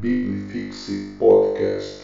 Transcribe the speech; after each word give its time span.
Bibifixe 0.00 1.16
Podcast. 1.18 1.98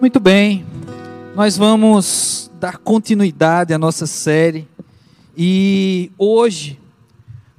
Muito 0.00 0.18
bem, 0.18 0.66
nós 1.36 1.56
vamos 1.56 2.50
dar 2.58 2.76
continuidade 2.76 3.72
à 3.72 3.78
nossa 3.78 4.04
série. 4.04 4.66
E 5.36 6.10
hoje 6.18 6.80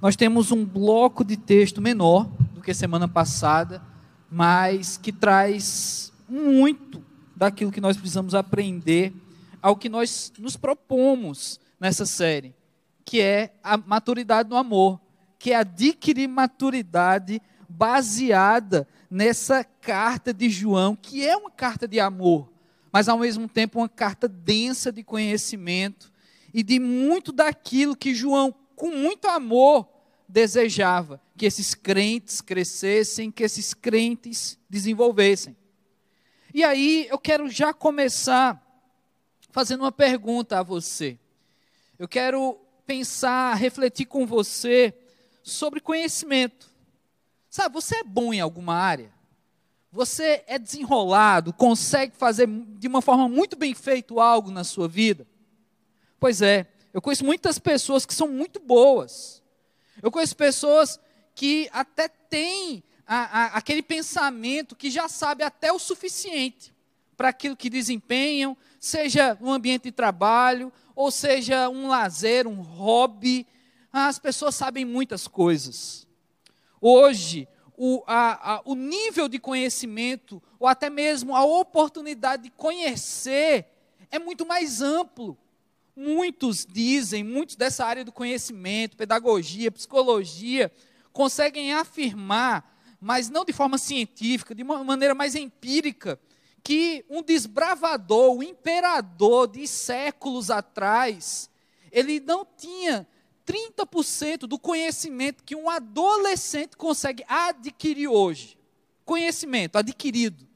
nós 0.01 0.17
temos 0.17 0.51
um 0.51 0.65
bloco 0.65 1.23
de 1.23 1.37
texto 1.37 1.81
menor 1.81 2.27
do 2.53 2.61
que 2.61 2.73
semana 2.73 3.07
passada, 3.07 3.81
mas 4.29 4.97
que 4.97 5.13
traz 5.13 6.11
muito 6.27 7.12
daquilo 7.43 7.71
que 7.71 7.81
nós 7.81 7.97
precisamos 7.97 8.33
aprender 8.33 9.13
ao 9.61 9.75
que 9.75 9.89
nós 9.89 10.31
nos 10.39 10.55
propomos 10.55 11.59
nessa 11.77 12.05
série, 12.05 12.55
que 13.03 13.19
é 13.19 13.53
a 13.61 13.75
maturidade 13.75 14.49
no 14.49 14.55
amor, 14.55 14.99
que 15.37 15.51
é 15.51 15.55
adquirir 15.55 16.27
maturidade 16.29 17.41
baseada 17.67 18.87
nessa 19.11 19.61
carta 19.63 20.33
de 20.33 20.49
João, 20.49 20.95
que 20.95 21.25
é 21.25 21.35
uma 21.35 21.51
carta 21.51 21.85
de 21.85 21.99
amor, 21.99 22.49
mas 22.91 23.09
ao 23.09 23.19
mesmo 23.19 23.47
tempo 23.49 23.79
uma 23.79 23.89
carta 23.89 24.27
densa 24.27 24.89
de 24.89 25.03
conhecimento 25.03 26.13
e 26.53 26.63
de 26.63 26.79
muito 26.79 27.33
daquilo 27.33 27.95
que 27.95 28.15
João, 28.15 28.55
com 28.73 28.89
muito 28.89 29.27
amor, 29.27 29.89
desejava 30.29 31.21
que 31.35 31.45
esses 31.45 31.73
crentes 31.73 32.39
crescessem, 32.39 33.29
que 33.29 33.43
esses 33.43 33.73
crentes 33.73 34.57
desenvolvessem. 34.69 35.57
E 36.53 36.63
aí 36.63 37.07
eu 37.09 37.17
quero 37.17 37.49
já 37.49 37.73
começar 37.73 38.61
fazendo 39.49 39.81
uma 39.81 39.91
pergunta 39.91 40.59
a 40.59 40.63
você. 40.63 41.17
Eu 41.97 42.07
quero 42.07 42.59
pensar, 42.85 43.55
refletir 43.55 44.05
com 44.05 44.23
você 44.23 44.93
sobre 45.41 45.79
conhecimento. 45.79 46.69
Sabe, 47.49 47.73
você 47.73 47.97
é 47.97 48.03
bom 48.03 48.31
em 48.31 48.39
alguma 48.39 48.75
área? 48.75 49.11
Você 49.91 50.43
é 50.45 50.59
desenrolado, 50.59 51.53
consegue 51.53 52.15
fazer 52.15 52.47
de 52.47 52.87
uma 52.87 53.01
forma 53.01 53.27
muito 53.27 53.55
bem 53.55 53.73
feito 53.73 54.19
algo 54.19 54.51
na 54.51 54.63
sua 54.63 54.87
vida? 54.87 55.25
Pois 56.19 56.39
é, 56.41 56.67
eu 56.93 57.01
conheço 57.01 57.25
muitas 57.25 57.57
pessoas 57.57 58.05
que 58.05 58.13
são 58.13 58.27
muito 58.27 58.59
boas. 58.59 59.41
Eu 60.03 60.11
conheço 60.11 60.35
pessoas 60.35 60.99
que 61.33 61.67
até 61.73 62.07
têm 62.07 62.83
a, 63.07 63.17
a, 63.17 63.45
aquele 63.57 63.81
pensamento 63.81 64.75
que 64.75 64.89
já 64.89 65.07
sabe 65.07 65.43
até 65.43 65.71
o 65.71 65.79
suficiente 65.79 66.73
para 67.15 67.29
aquilo 67.29 67.55
que 67.55 67.69
desempenham, 67.69 68.57
seja 68.79 69.37
um 69.41 69.51
ambiente 69.51 69.83
de 69.83 69.91
trabalho, 69.91 70.71
ou 70.95 71.11
seja 71.11 71.69
um 71.69 71.87
lazer, 71.87 72.47
um 72.47 72.61
hobby. 72.61 73.45
As 73.91 74.17
pessoas 74.17 74.55
sabem 74.55 74.83
muitas 74.83 75.27
coisas. 75.27 76.07
Hoje, 76.81 77.47
o, 77.77 78.03
a, 78.05 78.55
a, 78.55 78.61
o 78.65 78.75
nível 78.75 79.27
de 79.27 79.39
conhecimento, 79.39 80.41
ou 80.59 80.67
até 80.67 80.89
mesmo 80.89 81.35
a 81.35 81.43
oportunidade 81.43 82.43
de 82.43 82.49
conhecer, 82.49 83.67
é 84.11 84.19
muito 84.19 84.45
mais 84.45 84.81
amplo. 84.81 85.37
Muitos 85.95 86.65
dizem, 86.65 87.23
muitos 87.23 87.55
dessa 87.55 87.85
área 87.85 88.03
do 88.03 88.11
conhecimento, 88.11 88.97
pedagogia, 88.97 89.71
psicologia, 89.71 90.71
conseguem 91.11 91.73
afirmar, 91.73 92.72
mas 93.03 93.29
não 93.29 93.43
de 93.43 93.51
forma 93.51 93.77
científica, 93.77 94.55
de 94.55 94.63
uma 94.63 94.81
maneira 94.81 95.13
mais 95.13 95.35
empírica, 95.35 96.17
que 96.63 97.03
um 97.09 97.21
desbravador, 97.21 98.37
o 98.37 98.41
imperador 98.41 99.49
de 99.49 99.67
séculos 99.67 100.49
atrás, 100.49 101.49
ele 101.91 102.21
não 102.21 102.47
tinha 102.57 103.05
30% 103.45 104.47
do 104.47 104.57
conhecimento 104.57 105.43
que 105.43 105.53
um 105.53 105.69
adolescente 105.69 106.77
consegue 106.77 107.25
adquirir 107.27 108.07
hoje. 108.07 108.57
Conhecimento 109.03 109.77
adquirido. 109.77 110.47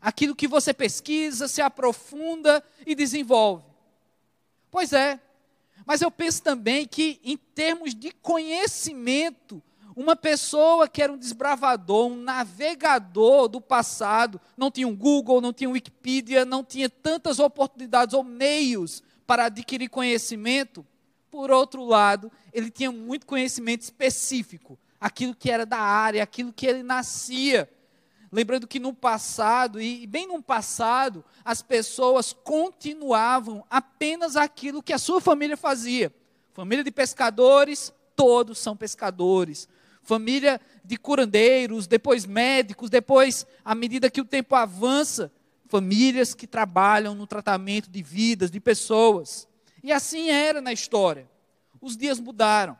Aquilo 0.00 0.36
que 0.36 0.46
você 0.46 0.72
pesquisa, 0.72 1.48
se 1.48 1.60
aprofunda 1.60 2.64
e 2.86 2.94
desenvolve. 2.94 3.64
Pois 4.70 4.92
é. 4.92 5.20
Mas 5.84 6.02
eu 6.02 6.10
penso 6.10 6.40
também 6.40 6.86
que, 6.86 7.18
em 7.24 7.36
termos 7.36 7.96
de 7.96 8.12
conhecimento, 8.12 9.60
uma 9.96 10.14
pessoa 10.14 10.86
que 10.86 11.02
era 11.02 11.10
um 11.10 11.16
desbravador, 11.16 12.08
um 12.08 12.16
navegador 12.16 13.48
do 13.48 13.62
passado, 13.62 14.38
não 14.54 14.70
tinha 14.70 14.86
um 14.86 14.94
Google, 14.94 15.40
não 15.40 15.54
tinha 15.54 15.70
um 15.70 15.72
Wikipedia, 15.72 16.44
não 16.44 16.62
tinha 16.62 16.90
tantas 16.90 17.38
oportunidades 17.38 18.14
ou 18.14 18.22
meios 18.22 19.02
para 19.26 19.46
adquirir 19.46 19.88
conhecimento, 19.88 20.86
por 21.30 21.50
outro 21.50 21.84
lado, 21.84 22.30
ele 22.52 22.70
tinha 22.70 22.92
muito 22.92 23.26
conhecimento 23.26 23.82
específico, 23.82 24.78
aquilo 25.00 25.34
que 25.34 25.50
era 25.50 25.66
da 25.66 25.78
área, 25.78 26.22
aquilo 26.22 26.52
que 26.52 26.66
ele 26.66 26.82
nascia. 26.82 27.68
Lembrando 28.30 28.66
que 28.66 28.78
no 28.78 28.92
passado, 28.92 29.80
e 29.80 30.06
bem 30.06 30.26
no 30.26 30.42
passado, 30.42 31.24
as 31.44 31.62
pessoas 31.62 32.32
continuavam 32.32 33.64
apenas 33.70 34.36
aquilo 34.36 34.82
que 34.82 34.92
a 34.92 34.98
sua 34.98 35.20
família 35.20 35.56
fazia. 35.56 36.14
Família 36.52 36.84
de 36.84 36.90
pescadores, 36.90 37.92
todos 38.14 38.58
são 38.58 38.76
pescadores. 38.76 39.68
Família 40.06 40.60
de 40.84 40.96
curandeiros, 40.96 41.88
depois 41.88 42.24
médicos, 42.24 42.88
depois, 42.88 43.44
à 43.64 43.74
medida 43.74 44.08
que 44.08 44.20
o 44.20 44.24
tempo 44.24 44.54
avança, 44.54 45.32
famílias 45.66 46.32
que 46.32 46.46
trabalham 46.46 47.12
no 47.12 47.26
tratamento 47.26 47.90
de 47.90 48.04
vidas, 48.04 48.48
de 48.48 48.60
pessoas. 48.60 49.48
E 49.82 49.90
assim 49.90 50.30
era 50.30 50.60
na 50.60 50.72
história. 50.72 51.28
Os 51.80 51.96
dias 51.96 52.20
mudaram. 52.20 52.78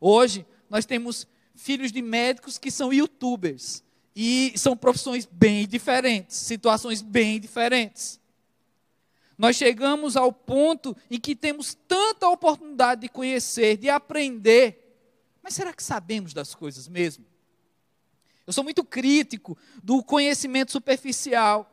Hoje, 0.00 0.44
nós 0.68 0.84
temos 0.84 1.28
filhos 1.54 1.92
de 1.92 2.02
médicos 2.02 2.58
que 2.58 2.70
são 2.70 2.92
youtubers. 2.92 3.84
E 4.14 4.52
são 4.56 4.76
profissões 4.76 5.24
bem 5.30 5.68
diferentes, 5.68 6.36
situações 6.36 7.00
bem 7.00 7.38
diferentes. 7.38 8.18
Nós 9.38 9.54
chegamos 9.54 10.16
ao 10.16 10.32
ponto 10.32 10.96
em 11.08 11.20
que 11.20 11.36
temos 11.36 11.78
tanta 11.86 12.28
oportunidade 12.28 13.02
de 13.02 13.08
conhecer, 13.08 13.76
de 13.76 13.88
aprender, 13.88 14.85
mas 15.46 15.54
será 15.54 15.72
que 15.72 15.80
sabemos 15.80 16.34
das 16.34 16.56
coisas 16.56 16.88
mesmo? 16.88 17.24
Eu 18.44 18.52
sou 18.52 18.64
muito 18.64 18.82
crítico 18.82 19.56
do 19.80 20.02
conhecimento 20.02 20.72
superficial. 20.72 21.72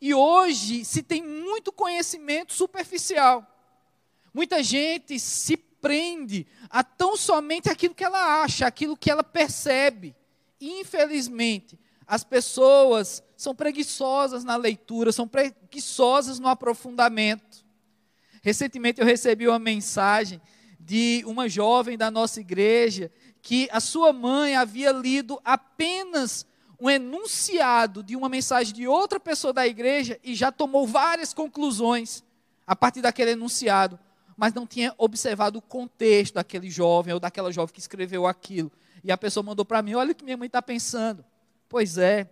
E 0.00 0.14
hoje 0.14 0.86
se 0.86 1.02
tem 1.02 1.22
muito 1.22 1.70
conhecimento 1.70 2.54
superficial. 2.54 3.46
Muita 4.32 4.62
gente 4.62 5.20
se 5.20 5.54
prende 5.54 6.46
a 6.70 6.82
tão 6.82 7.14
somente 7.14 7.68
aquilo 7.68 7.94
que 7.94 8.02
ela 8.02 8.42
acha, 8.42 8.66
aquilo 8.66 8.96
que 8.96 9.10
ela 9.10 9.22
percebe. 9.22 10.16
Infelizmente, 10.58 11.78
as 12.06 12.24
pessoas 12.24 13.22
são 13.36 13.54
preguiçosas 13.54 14.44
na 14.44 14.56
leitura, 14.56 15.12
são 15.12 15.28
preguiçosas 15.28 16.38
no 16.38 16.48
aprofundamento. 16.48 17.66
Recentemente 18.40 18.98
eu 18.98 19.06
recebi 19.06 19.46
uma 19.46 19.58
mensagem 19.58 20.40
de 20.90 21.22
uma 21.24 21.48
jovem 21.48 21.96
da 21.96 22.10
nossa 22.10 22.40
igreja 22.40 23.12
que 23.40 23.68
a 23.70 23.78
sua 23.78 24.12
mãe 24.12 24.56
havia 24.56 24.90
lido 24.90 25.40
apenas 25.44 26.44
um 26.80 26.90
enunciado 26.90 28.02
de 28.02 28.16
uma 28.16 28.28
mensagem 28.28 28.74
de 28.74 28.88
outra 28.88 29.20
pessoa 29.20 29.52
da 29.52 29.64
igreja 29.64 30.18
e 30.24 30.34
já 30.34 30.50
tomou 30.50 30.88
várias 30.88 31.32
conclusões 31.32 32.24
a 32.66 32.74
partir 32.74 33.02
daquele 33.02 33.30
enunciado 33.30 34.00
mas 34.36 34.52
não 34.52 34.66
tinha 34.66 34.92
observado 34.98 35.60
o 35.60 35.62
contexto 35.62 36.34
daquele 36.34 36.68
jovem 36.68 37.14
ou 37.14 37.20
daquela 37.20 37.52
jovem 37.52 37.72
que 37.72 37.78
escreveu 37.78 38.26
aquilo. 38.26 38.72
E 39.04 39.12
a 39.12 39.16
pessoa 39.16 39.44
mandou 39.44 39.64
para 39.64 39.82
mim: 39.82 39.94
olha 39.94 40.10
o 40.10 40.14
que 40.14 40.24
minha 40.24 40.36
mãe 40.36 40.46
está 40.46 40.60
pensando. 40.60 41.24
Pois 41.68 41.98
é. 41.98 42.28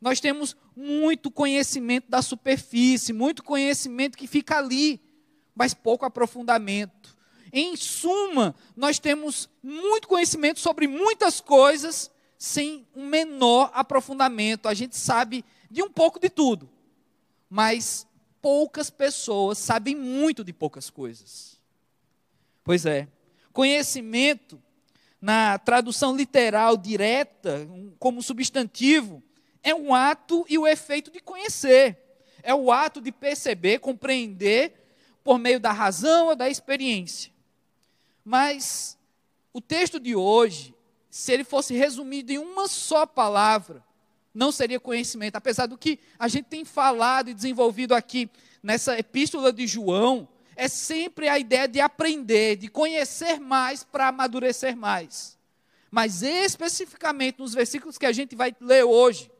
Nós 0.00 0.20
temos 0.20 0.54
muito 0.76 1.30
conhecimento 1.30 2.08
da 2.08 2.22
superfície, 2.22 3.12
muito 3.12 3.42
conhecimento 3.42 4.16
que 4.16 4.28
fica 4.28 4.58
ali, 4.58 5.00
mas 5.54 5.72
pouco 5.72 6.04
aprofundamento. 6.04 7.18
Em 7.52 7.76
suma, 7.76 8.54
nós 8.76 8.98
temos 8.98 9.48
muito 9.62 10.06
conhecimento 10.06 10.60
sobre 10.60 10.86
muitas 10.86 11.40
coisas, 11.40 12.10
sem 12.38 12.86
um 12.94 13.06
menor 13.06 13.70
aprofundamento. 13.74 14.66
A 14.68 14.74
gente 14.74 14.96
sabe 14.96 15.44
de 15.70 15.82
um 15.82 15.90
pouco 15.90 16.18
de 16.18 16.30
tudo, 16.30 16.68
mas 17.48 18.06
poucas 18.40 18.90
pessoas 18.90 19.58
sabem 19.58 19.94
muito 19.94 20.44
de 20.44 20.52
poucas 20.52 20.90
coisas. 20.90 21.60
Pois 22.64 22.86
é. 22.86 23.08
Conhecimento, 23.52 24.62
na 25.20 25.58
tradução 25.58 26.16
literal 26.16 26.76
direta, 26.76 27.68
como 27.98 28.22
substantivo, 28.22 29.22
é 29.62 29.74
um 29.74 29.94
ato 29.94 30.46
e 30.48 30.56
o 30.56 30.66
efeito 30.66 31.10
de 31.10 31.20
conhecer. 31.20 31.98
É 32.42 32.54
o 32.54 32.72
ato 32.72 33.00
de 33.00 33.12
perceber, 33.12 33.80
compreender 33.80 34.72
por 35.22 35.38
meio 35.38 35.60
da 35.60 35.72
razão 35.72 36.28
ou 36.28 36.36
da 36.36 36.48
experiência. 36.48 37.30
Mas 38.24 38.98
o 39.52 39.60
texto 39.60 39.98
de 39.98 40.14
hoje, 40.14 40.74
se 41.08 41.32
ele 41.32 41.44
fosse 41.44 41.74
resumido 41.74 42.32
em 42.32 42.38
uma 42.38 42.68
só 42.68 43.06
palavra, 43.06 43.84
não 44.34 44.52
seria 44.52 44.78
conhecimento. 44.78 45.36
Apesar 45.36 45.66
do 45.66 45.78
que 45.78 45.98
a 46.18 46.28
gente 46.28 46.46
tem 46.46 46.64
falado 46.64 47.30
e 47.30 47.34
desenvolvido 47.34 47.94
aqui 47.94 48.30
nessa 48.62 48.98
epístola 48.98 49.52
de 49.52 49.66
João, 49.66 50.28
é 50.54 50.68
sempre 50.68 51.28
a 51.28 51.38
ideia 51.38 51.66
de 51.66 51.80
aprender, 51.80 52.56
de 52.56 52.68
conhecer 52.68 53.40
mais 53.40 53.82
para 53.82 54.08
amadurecer 54.08 54.76
mais. 54.76 55.38
Mas 55.90 56.22
especificamente 56.22 57.38
nos 57.38 57.54
versículos 57.54 57.98
que 57.98 58.06
a 58.06 58.12
gente 58.12 58.36
vai 58.36 58.54
ler 58.60 58.84
hoje, 58.84 59.30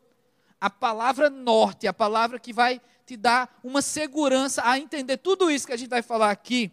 a 0.60 0.68
palavra 0.68 1.30
norte, 1.30 1.86
a 1.86 1.92
palavra 1.92 2.38
que 2.38 2.52
vai 2.52 2.80
te 3.06 3.16
dar 3.16 3.58
uma 3.62 3.82
segurança 3.82 4.62
a 4.64 4.78
entender 4.78 5.18
tudo 5.18 5.50
isso 5.50 5.66
que 5.66 5.72
a 5.72 5.76
gente 5.76 5.90
vai 5.90 6.02
falar 6.02 6.30
aqui, 6.30 6.72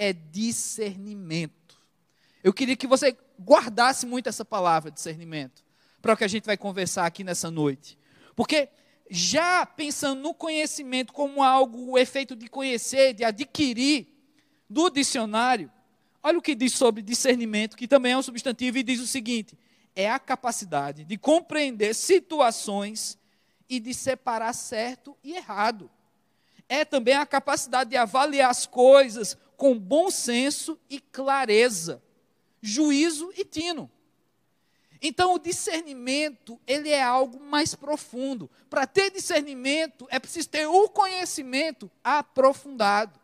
é 0.00 0.14
discernimento. 0.14 1.78
Eu 2.42 2.54
queria 2.54 2.74
que 2.74 2.86
você 2.86 3.14
guardasse 3.38 4.06
muito 4.06 4.30
essa 4.30 4.46
palavra, 4.46 4.90
discernimento, 4.90 5.62
para 6.00 6.14
o 6.14 6.16
que 6.16 6.24
a 6.24 6.28
gente 6.28 6.46
vai 6.46 6.56
conversar 6.56 7.04
aqui 7.04 7.22
nessa 7.22 7.50
noite. 7.50 7.98
Porque 8.34 8.70
já 9.10 9.66
pensando 9.66 10.22
no 10.22 10.32
conhecimento 10.32 11.12
como 11.12 11.42
algo, 11.42 11.90
o 11.90 11.98
efeito 11.98 12.34
de 12.34 12.48
conhecer, 12.48 13.12
de 13.12 13.24
adquirir, 13.24 14.06
do 14.70 14.88
dicionário, 14.88 15.70
olha 16.22 16.38
o 16.38 16.42
que 16.42 16.54
diz 16.54 16.72
sobre 16.72 17.02
discernimento, 17.02 17.76
que 17.76 17.86
também 17.86 18.12
é 18.12 18.16
um 18.16 18.22
substantivo, 18.22 18.78
e 18.78 18.82
diz 18.82 19.00
o 19.00 19.06
seguinte: 19.06 19.58
é 19.94 20.10
a 20.10 20.18
capacidade 20.18 21.04
de 21.04 21.18
compreender 21.18 21.94
situações 21.94 23.18
e 23.68 23.78
de 23.78 23.92
separar 23.92 24.54
certo 24.54 25.14
e 25.22 25.34
errado. 25.34 25.90
É 26.66 26.86
também 26.86 27.14
a 27.14 27.26
capacidade 27.26 27.90
de 27.90 27.98
avaliar 27.98 28.48
as 28.48 28.64
coisas 28.64 29.36
com 29.60 29.78
bom 29.78 30.10
senso 30.10 30.80
e 30.88 30.98
clareza, 30.98 32.02
juízo 32.62 33.30
e 33.36 33.44
tino. 33.44 33.90
Então, 35.02 35.34
o 35.34 35.38
discernimento, 35.38 36.58
ele 36.66 36.88
é 36.88 37.02
algo 37.02 37.38
mais 37.38 37.74
profundo. 37.74 38.50
Para 38.70 38.86
ter 38.86 39.10
discernimento, 39.10 40.06
é 40.08 40.18
preciso 40.18 40.48
ter 40.48 40.66
o 40.66 40.88
conhecimento 40.88 41.90
aprofundado. 42.02 43.20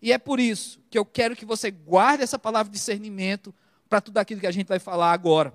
E 0.00 0.10
é 0.10 0.16
por 0.16 0.40
isso 0.40 0.80
que 0.88 0.96
eu 0.96 1.04
quero 1.04 1.36
que 1.36 1.44
você 1.44 1.70
guarde 1.70 2.22
essa 2.22 2.38
palavra 2.38 2.72
discernimento 2.72 3.54
para 3.90 4.00
tudo 4.00 4.16
aquilo 4.16 4.40
que 4.40 4.46
a 4.46 4.50
gente 4.50 4.68
vai 4.68 4.78
falar 4.78 5.12
agora. 5.12 5.52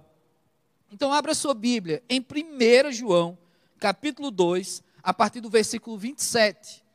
Então, 0.91 1.11
abra 1.11 1.33
sua 1.33 1.55
Bíblia 1.55 2.03
em 2.07 2.19
1 2.19 2.91
João, 2.91 3.35
capítulo 3.79 4.29
2, 4.29 4.83
a 5.01 5.11
partir 5.11 5.41
do 5.41 5.49
versículo 5.49 5.97
27. 5.97 6.85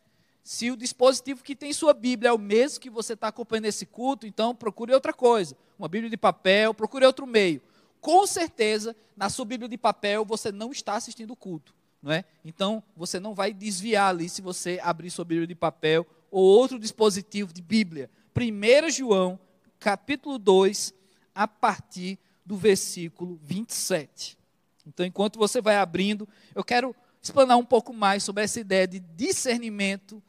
Se 0.43 0.71
o 0.71 0.77
dispositivo 0.77 1.43
que 1.43 1.55
tem 1.55 1.73
sua 1.73 1.95
Bíblia 1.95 2.31
é 2.31 2.33
o 2.33 2.39
mesmo 2.39 2.81
que 2.81 2.91
você 2.91 3.13
está 3.13 3.29
acompanhando 3.29 3.67
esse 3.67 3.87
culto, 3.87 4.27
então 4.27 4.55
procure 4.55 4.93
outra 4.93 5.13
coisa. 5.13 5.57
Uma 5.79 5.89
Bíblia 5.89 6.11
de 6.11 6.17
papel, 6.17 6.75
procure 6.75 7.07
outro 7.07 7.27
meio 7.27 7.63
com 8.03 8.27
certeza, 8.27 8.97
na 9.17 9.31
sua 9.31 9.45
Bíblia 9.45 9.69
de 9.69 9.79
papel, 9.79 10.25
você 10.25 10.51
não 10.51 10.73
está 10.73 10.97
assistindo 10.97 11.31
o 11.31 11.37
culto. 11.37 11.73
Não 12.03 12.11
é? 12.11 12.25
Então, 12.45 12.83
você 12.97 13.21
não 13.21 13.33
vai 13.33 13.55
desviar 13.55 14.11
ali 14.11 14.29
se 14.29 14.43
você 14.43 14.81
abrir 14.83 15.09
sua 15.09 15.25
Bíblia 15.25 15.47
de 15.47 15.55
papel 15.55 16.05
ou 16.29 16.43
outro 16.43 16.81
dispositivo 16.81 17.53
de 17.53 17.63
Bíblia. 17.63 18.11
1 18.37 18.91
João, 18.91 19.39
capítulo 19.79 20.37
2, 20.37 20.93
a 21.33 21.47
partir 21.47 22.19
do 22.45 22.57
versículo 22.57 23.39
27. 23.45 24.37
Então, 24.85 25.07
enquanto 25.07 25.39
você 25.39 25.61
vai 25.61 25.77
abrindo, 25.77 26.29
eu 26.57 26.65
quero 26.65 26.97
explanar 27.23 27.57
um 27.57 27.65
pouco 27.65 27.93
mais 27.93 28.25
sobre 28.25 28.43
essa 28.43 28.59
ideia 28.59 28.89
de 28.89 28.99
discernimento 28.99 30.21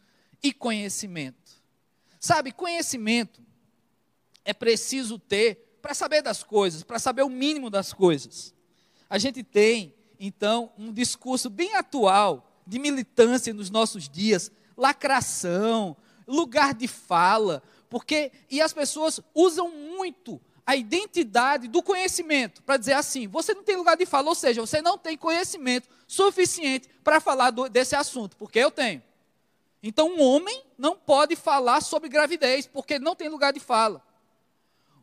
e 0.43 0.51
conhecimento. 0.51 1.53
Sabe, 2.19 2.51
conhecimento 2.51 3.41
é 4.45 4.53
preciso 4.53 5.17
ter 5.17 5.77
para 5.81 5.93
saber 5.93 6.21
das 6.21 6.43
coisas, 6.43 6.83
para 6.83 6.99
saber 6.99 7.23
o 7.23 7.29
mínimo 7.29 7.69
das 7.69 7.93
coisas. 7.93 8.53
A 9.09 9.17
gente 9.17 9.43
tem, 9.43 9.95
então, 10.19 10.71
um 10.77 10.91
discurso 10.91 11.49
bem 11.49 11.75
atual 11.75 12.61
de 12.65 12.79
militância 12.79 13.53
nos 13.53 13.69
nossos 13.69 14.07
dias, 14.07 14.51
lacração, 14.77 15.95
lugar 16.27 16.73
de 16.73 16.87
fala, 16.87 17.61
porque 17.89 18.31
e 18.49 18.61
as 18.61 18.73
pessoas 18.73 19.19
usam 19.35 19.69
muito 19.69 20.41
a 20.65 20.75
identidade 20.75 21.67
do 21.67 21.83
conhecimento 21.83 22.63
para 22.63 22.77
dizer 22.77 22.93
assim: 22.93 23.27
você 23.27 23.53
não 23.53 23.63
tem 23.63 23.75
lugar 23.75 23.97
de 23.97 24.05
fala, 24.05 24.29
ou 24.29 24.35
seja, 24.35 24.61
você 24.61 24.81
não 24.81 24.97
tem 24.97 25.17
conhecimento 25.17 25.89
suficiente 26.07 26.89
para 27.03 27.19
falar 27.19 27.51
do, 27.51 27.67
desse 27.67 27.95
assunto, 27.95 28.37
porque 28.37 28.59
eu 28.59 28.71
tenho. 28.71 29.03
Então, 29.83 30.15
um 30.15 30.21
homem 30.21 30.63
não 30.77 30.95
pode 30.95 31.35
falar 31.35 31.81
sobre 31.81 32.07
gravidez, 32.07 32.65
porque 32.65 32.97
não 32.97 33.15
tem 33.15 33.27
lugar 33.27 33.51
de 33.51 33.59
fala. 33.59 34.01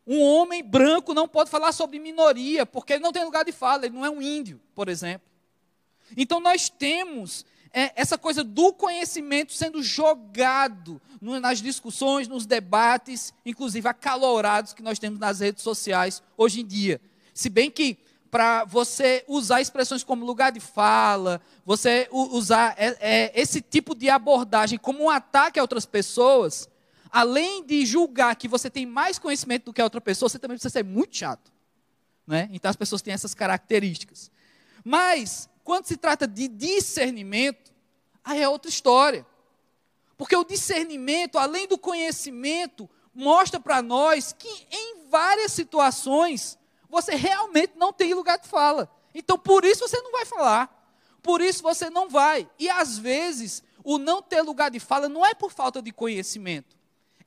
Um 0.06 0.22
homem 0.22 0.64
branco 0.64 1.12
não 1.12 1.28
pode 1.28 1.50
falar 1.50 1.72
sobre 1.72 1.98
minoria, 1.98 2.64
porque 2.64 2.94
ele 2.94 3.02
não 3.02 3.12
tem 3.12 3.22
lugar 3.22 3.44
de 3.44 3.52
fala, 3.52 3.84
ele 3.84 3.94
não 3.94 4.04
é 4.04 4.10
um 4.10 4.22
índio, 4.22 4.60
por 4.74 4.88
exemplo. 4.88 5.28
Então 6.16 6.40
nós 6.40 6.68
temos 6.68 7.44
é, 7.72 7.92
essa 7.94 8.18
coisa 8.18 8.42
do 8.42 8.72
conhecimento 8.72 9.52
sendo 9.52 9.82
jogado 9.82 11.00
no, 11.20 11.38
nas 11.38 11.60
discussões, 11.60 12.26
nos 12.26 12.46
debates, 12.46 13.32
inclusive 13.44 13.86
acalorados 13.86 14.72
que 14.72 14.82
nós 14.82 14.98
temos 14.98 15.20
nas 15.20 15.40
redes 15.40 15.62
sociais 15.62 16.22
hoje 16.36 16.62
em 16.62 16.66
dia. 16.66 17.00
Se 17.32 17.48
bem 17.48 17.70
que 17.70 17.98
para 18.30 18.64
você 18.64 19.24
usar 19.26 19.60
expressões 19.60 20.04
como 20.04 20.24
lugar 20.24 20.52
de 20.52 20.60
fala, 20.60 21.40
você 21.64 22.08
usar 22.10 22.74
é, 22.78 22.96
é, 23.00 23.40
esse 23.40 23.60
tipo 23.60 23.94
de 23.94 24.08
abordagem 24.08 24.78
como 24.78 25.04
um 25.04 25.10
ataque 25.10 25.58
a 25.58 25.62
outras 25.62 25.84
pessoas, 25.84 26.68
além 27.10 27.64
de 27.64 27.84
julgar 27.84 28.36
que 28.36 28.46
você 28.46 28.70
tem 28.70 28.86
mais 28.86 29.18
conhecimento 29.18 29.64
do 29.64 29.72
que 29.72 29.80
a 29.80 29.84
outra 29.84 30.00
pessoa, 30.00 30.28
você 30.28 30.38
também 30.38 30.56
precisa 30.56 30.72
ser 30.72 30.84
muito 30.84 31.16
chato. 31.16 31.52
Né? 32.24 32.48
Então 32.52 32.68
as 32.68 32.76
pessoas 32.76 33.02
têm 33.02 33.12
essas 33.12 33.34
características. 33.34 34.30
Mas, 34.84 35.48
quando 35.64 35.86
se 35.86 35.96
trata 35.96 36.26
de 36.26 36.46
discernimento, 36.46 37.72
aí 38.24 38.40
é 38.40 38.48
outra 38.48 38.68
história. 38.68 39.26
Porque 40.16 40.36
o 40.36 40.44
discernimento, 40.44 41.36
além 41.36 41.66
do 41.66 41.76
conhecimento, 41.76 42.88
mostra 43.12 43.58
para 43.58 43.82
nós 43.82 44.32
que 44.32 44.48
em 44.70 45.08
várias 45.08 45.50
situações 45.50 46.59
você 46.90 47.14
realmente 47.14 47.72
não 47.76 47.92
tem 47.92 48.12
lugar 48.12 48.38
de 48.38 48.48
fala. 48.48 48.90
Então, 49.14 49.38
por 49.38 49.64
isso 49.64 49.88
você 49.88 50.00
não 50.00 50.12
vai 50.12 50.26
falar. 50.26 50.76
Por 51.22 51.40
isso 51.40 51.62
você 51.62 51.88
não 51.88 52.08
vai. 52.08 52.48
E 52.58 52.68
às 52.68 52.98
vezes, 52.98 53.62
o 53.84 53.98
não 53.98 54.20
ter 54.20 54.42
lugar 54.42 54.70
de 54.70 54.80
fala 54.80 55.08
não 55.08 55.24
é 55.24 55.34
por 55.34 55.52
falta 55.52 55.80
de 55.80 55.92
conhecimento 55.92 56.80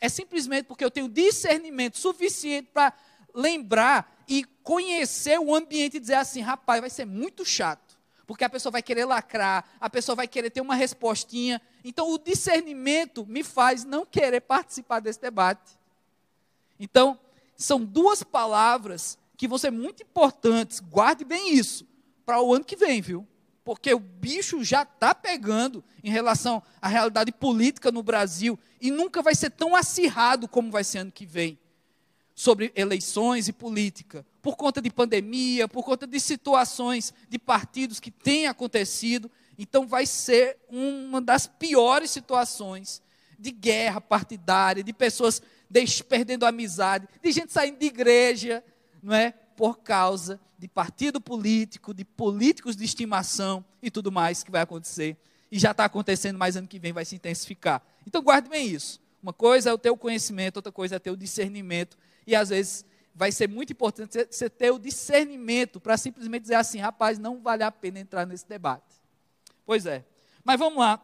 é 0.03 0.09
simplesmente 0.09 0.65
porque 0.65 0.83
eu 0.83 0.91
tenho 0.91 1.07
discernimento 1.07 1.97
suficiente 1.97 2.67
para 2.73 2.91
lembrar 3.33 4.21
e 4.27 4.43
conhecer 4.61 5.39
o 5.39 5.55
ambiente 5.55 5.95
e 5.95 5.99
dizer 6.01 6.15
assim, 6.15 6.41
rapaz, 6.41 6.81
vai 6.81 6.89
ser 6.89 7.05
muito 7.05 7.45
chato. 7.45 7.97
Porque 8.27 8.43
a 8.43 8.49
pessoa 8.49 8.69
vai 8.69 8.81
querer 8.81 9.05
lacrar, 9.05 9.63
a 9.79 9.89
pessoa 9.89 10.13
vai 10.13 10.27
querer 10.27 10.49
ter 10.49 10.59
uma 10.59 10.75
respostinha. 10.75 11.61
Então, 11.85 12.11
o 12.11 12.17
discernimento 12.17 13.25
me 13.25 13.43
faz 13.43 13.85
não 13.85 14.05
querer 14.05 14.41
participar 14.41 14.99
desse 14.99 15.21
debate. 15.21 15.71
Então, 16.77 17.17
são 17.55 17.81
duas 17.81 18.23
palavras 18.23 19.17
que 19.37 19.47
vão 19.47 19.57
ser 19.57 19.71
muito 19.71 20.03
importantes. 20.03 20.79
Guarde 20.79 21.23
bem 21.23 21.53
isso 21.53 21.87
para 22.25 22.41
o 22.41 22.53
ano 22.53 22.65
que 22.65 22.75
vem, 22.75 23.01
viu? 23.01 23.27
porque 23.63 23.93
o 23.93 23.99
bicho 23.99 24.63
já 24.63 24.83
está 24.83 25.15
pegando 25.15 25.83
em 26.03 26.11
relação 26.11 26.61
à 26.81 26.87
realidade 26.87 27.31
política 27.31 27.91
no 27.91 28.03
Brasil 28.03 28.59
e 28.81 28.91
nunca 28.91 29.21
vai 29.21 29.33
ser 29.33 29.51
tão 29.51 29.75
acirrado 29.75 30.47
como 30.47 30.69
vai 30.69 30.83
ser 30.83 30.99
ano 30.99 31.11
que 31.11 31.25
vem 31.25 31.57
sobre 32.35 32.71
eleições 32.75 33.47
e 33.47 33.53
política, 33.53 34.25
por 34.41 34.57
conta 34.57 34.81
de 34.81 34.89
pandemia, 34.89 35.67
por 35.67 35.83
conta 35.83 36.07
de 36.07 36.19
situações 36.19 37.13
de 37.29 37.37
partidos 37.37 37.99
que 37.99 38.09
têm 38.09 38.47
acontecido. 38.47 39.29
Então 39.57 39.87
vai 39.87 40.05
ser 40.05 40.57
uma 40.67 41.21
das 41.21 41.45
piores 41.45 42.09
situações 42.09 43.01
de 43.37 43.51
guerra 43.51 44.01
partidária, 44.01 44.83
de 44.83 44.91
pessoas 44.91 45.41
perdendo 46.07 46.45
amizade, 46.45 47.07
de 47.21 47.31
gente 47.31 47.53
saindo 47.53 47.79
de 47.79 47.85
igreja, 47.85 48.63
não 49.03 49.13
é? 49.13 49.33
por 49.55 49.79
causa 49.79 50.39
de 50.57 50.67
partido 50.67 51.19
político, 51.21 51.93
de 51.93 52.03
políticos 52.03 52.75
de 52.75 52.83
estimação 52.83 53.63
e 53.81 53.91
tudo 53.91 54.11
mais 54.11 54.43
que 54.43 54.51
vai 54.51 54.61
acontecer. 54.61 55.17
E 55.51 55.59
já 55.59 55.71
está 55.71 55.85
acontecendo, 55.85 56.37
mas 56.37 56.55
ano 56.55 56.67
que 56.67 56.79
vem 56.79 56.93
vai 56.93 57.05
se 57.05 57.15
intensificar. 57.15 57.81
Então 58.07 58.21
guarde 58.21 58.49
bem 58.49 58.67
isso. 58.67 58.99
Uma 59.21 59.33
coisa 59.33 59.69
é 59.69 59.73
o 59.73 59.77
teu 59.77 59.95
conhecimento, 59.95 60.57
outra 60.57 60.71
coisa 60.71 61.01
é 61.03 61.11
o 61.11 61.15
discernimento. 61.15 61.97
E 62.25 62.35
às 62.35 62.49
vezes 62.49 62.85
vai 63.13 63.31
ser 63.31 63.47
muito 63.47 63.71
importante 63.71 64.27
você 64.29 64.49
ter 64.49 64.71
o 64.71 64.79
discernimento 64.79 65.79
para 65.79 65.95
simplesmente 65.97 66.43
dizer 66.43 66.55
assim, 66.55 66.79
rapaz, 66.79 67.19
não 67.19 67.41
vale 67.41 67.63
a 67.63 67.71
pena 67.71 67.99
entrar 67.99 68.25
nesse 68.25 68.47
debate. 68.47 69.01
Pois 69.65 69.85
é. 69.85 70.03
Mas 70.43 70.59
vamos 70.59 70.79
lá 70.79 71.01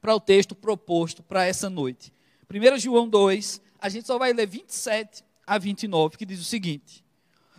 para 0.00 0.14
o 0.14 0.20
texto 0.20 0.54
proposto 0.54 1.22
para 1.22 1.46
essa 1.46 1.70
noite. 1.70 2.12
1 2.48 2.78
João 2.78 3.08
2, 3.08 3.60
a 3.80 3.88
gente 3.88 4.06
só 4.06 4.18
vai 4.18 4.32
ler 4.32 4.46
27 4.46 5.24
a 5.46 5.56
29, 5.58 6.18
que 6.18 6.26
diz 6.26 6.40
o 6.40 6.44
seguinte: 6.44 7.03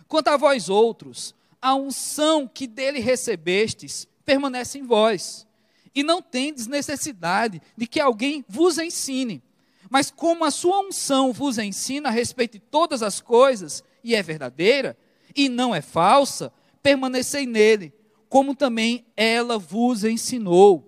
Quanto 0.08 0.28
a 0.28 0.36
vós 0.36 0.68
outros, 0.68 1.34
a 1.60 1.74
unção 1.74 2.46
que 2.46 2.66
dele 2.66 3.00
recebestes 3.00 4.06
permanece 4.24 4.78
em 4.78 4.82
vós, 4.82 5.46
e 5.94 6.02
não 6.02 6.20
tendes 6.20 6.66
necessidade 6.66 7.60
de 7.76 7.86
que 7.86 7.98
alguém 7.98 8.44
vos 8.48 8.78
ensine. 8.78 9.42
Mas 9.88 10.10
como 10.10 10.44
a 10.44 10.50
sua 10.50 10.80
unção 10.80 11.32
vos 11.32 11.58
ensina 11.58 12.08
a 12.08 12.12
respeito 12.12 12.52
de 12.52 12.58
todas 12.58 13.02
as 13.02 13.20
coisas, 13.20 13.82
e 14.04 14.14
é 14.14 14.22
verdadeira, 14.22 14.96
e 15.34 15.48
não 15.48 15.74
é 15.74 15.80
falsa, 15.80 16.52
permanecei 16.82 17.46
nele, 17.46 17.92
como 18.28 18.54
também 18.54 19.06
ela 19.16 19.58
vos 19.58 20.04
ensinou. 20.04 20.84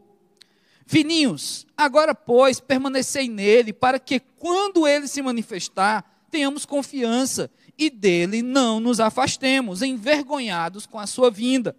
Fininhos, 0.87 1.67
agora, 1.77 2.15
pois, 2.15 2.61
permanecei 2.61 3.29
nele, 3.29 3.73
para 3.73 3.99
que, 3.99 4.21
quando 4.21 4.87
ele 4.87 5.09
se 5.09 5.23
manifestar, 5.23 6.27
tenhamos 6.31 6.65
confiança 6.65 7.51
e 7.79 7.89
dele 7.89 8.43
não 8.43 8.81
nos 8.81 8.99
afastemos, 8.99 9.83
envergonhados 9.83 10.85
com 10.85 10.99
a 10.99 11.07
sua 11.07 11.31
vinda. 11.31 11.77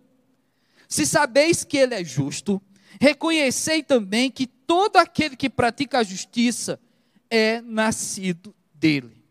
Se 0.87 1.05
sabeis 1.05 1.63
que 1.63 1.77
ele 1.77 1.93
é 1.93 2.03
justo, 2.03 2.61
reconhecei 2.99 3.83
também 3.83 4.31
que 4.31 4.47
todo 4.47 4.97
aquele 4.97 5.35
que 5.35 5.49
pratica 5.49 5.99
a 5.99 6.03
justiça 6.03 6.79
é 7.29 7.61
nascido 7.61 8.55
dele. 8.73 9.21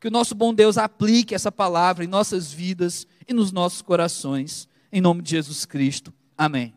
Que 0.00 0.08
o 0.08 0.10
nosso 0.10 0.34
bom 0.34 0.54
Deus 0.54 0.78
aplique 0.78 1.34
essa 1.34 1.50
palavra 1.50 2.04
em 2.04 2.08
nossas 2.08 2.52
vidas 2.52 3.06
e 3.26 3.34
nos 3.34 3.50
nossos 3.50 3.82
corações, 3.82 4.68
em 4.92 5.00
nome 5.00 5.22
de 5.22 5.30
Jesus 5.30 5.66
Cristo. 5.66 6.14
Amém. 6.38 6.74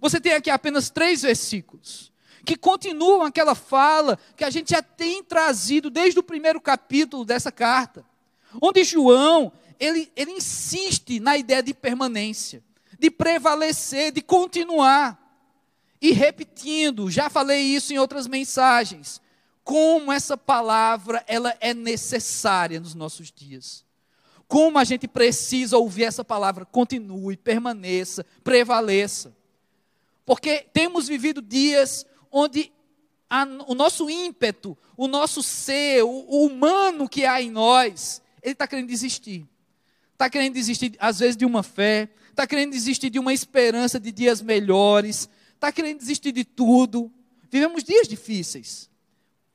Você 0.00 0.20
tem 0.20 0.34
aqui 0.34 0.50
apenas 0.50 0.88
três 0.88 1.22
versículos 1.22 2.12
que 2.44 2.56
continuam 2.56 3.22
aquela 3.22 3.54
fala 3.54 4.18
que 4.36 4.44
a 4.44 4.50
gente 4.50 4.70
já 4.70 4.82
tem 4.82 5.24
trazido 5.24 5.90
desde 5.90 6.20
o 6.20 6.22
primeiro 6.22 6.60
capítulo 6.60 7.24
dessa 7.24 7.50
carta, 7.50 8.04
onde 8.60 8.84
João 8.84 9.52
ele, 9.78 10.12
ele 10.14 10.32
insiste 10.32 11.18
na 11.18 11.36
ideia 11.36 11.62
de 11.62 11.74
permanência, 11.74 12.62
de 12.98 13.10
prevalecer, 13.10 14.12
de 14.12 14.22
continuar. 14.22 15.20
E 16.00 16.12
repetindo, 16.12 17.10
já 17.10 17.30
falei 17.30 17.62
isso 17.62 17.92
em 17.92 17.98
outras 17.98 18.26
mensagens, 18.26 19.20
como 19.62 20.12
essa 20.12 20.36
palavra 20.36 21.24
ela 21.26 21.56
é 21.60 21.72
necessária 21.72 22.78
nos 22.78 22.94
nossos 22.94 23.32
dias. 23.32 23.84
Como 24.46 24.78
a 24.78 24.84
gente 24.84 25.08
precisa 25.08 25.78
ouvir 25.78 26.04
essa 26.04 26.22
palavra, 26.22 26.66
continue, 26.66 27.36
permaneça, 27.36 28.26
prevaleça. 28.44 29.34
Porque 30.24 30.66
temos 30.72 31.08
vivido 31.08 31.40
dias 31.40 32.06
onde 32.34 32.72
a, 33.30 33.44
o 33.68 33.74
nosso 33.74 34.10
ímpeto, 34.10 34.76
o 34.96 35.06
nosso 35.06 35.40
ser, 35.40 36.02
o, 36.02 36.08
o 36.08 36.46
humano 36.46 37.08
que 37.08 37.24
há 37.24 37.40
em 37.40 37.50
nós, 37.50 38.20
ele 38.42 38.52
está 38.52 38.66
querendo 38.66 38.88
desistir. 38.88 39.46
Está 40.12 40.28
querendo 40.28 40.54
desistir, 40.54 40.96
às 40.98 41.20
vezes, 41.20 41.36
de 41.36 41.46
uma 41.46 41.62
fé, 41.62 42.08
está 42.30 42.44
querendo 42.46 42.72
desistir 42.72 43.08
de 43.08 43.20
uma 43.20 43.32
esperança 43.32 44.00
de 44.00 44.10
dias 44.10 44.42
melhores, 44.42 45.28
está 45.54 45.70
querendo 45.70 45.98
desistir 45.98 46.32
de 46.32 46.44
tudo. 46.44 47.10
Vivemos 47.48 47.84
dias 47.84 48.08
difíceis. 48.08 48.90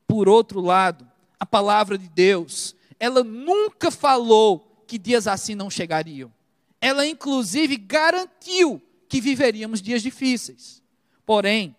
Por 0.08 0.30
outro 0.30 0.62
lado, 0.62 1.10
a 1.38 1.46
palavra 1.46 1.98
de 1.98 2.08
Deus, 2.08 2.76
ela 2.98 3.24
nunca 3.24 3.92
falou 3.92 4.84
que 4.88 4.98
dias 4.98 5.28
assim 5.28 5.54
não 5.54 5.70
chegariam. 5.70 6.32
Ela, 6.80 7.06
inclusive, 7.06 7.76
garantiu 7.76 8.82
que 9.10 9.20
viveríamos 9.20 9.82
dias 9.82 10.02
difíceis. 10.02 10.82
Porém, 11.26 11.76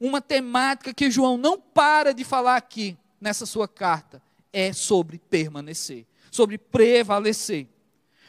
uma 0.00 0.20
temática 0.20 0.94
que 0.94 1.10
João 1.10 1.36
não 1.36 1.60
para 1.60 2.12
de 2.12 2.24
falar 2.24 2.56
aqui 2.56 2.96
nessa 3.20 3.46
sua 3.46 3.66
carta 3.66 4.22
é 4.52 4.72
sobre 4.72 5.18
permanecer, 5.18 6.06
sobre 6.30 6.56
prevalecer. 6.58 7.66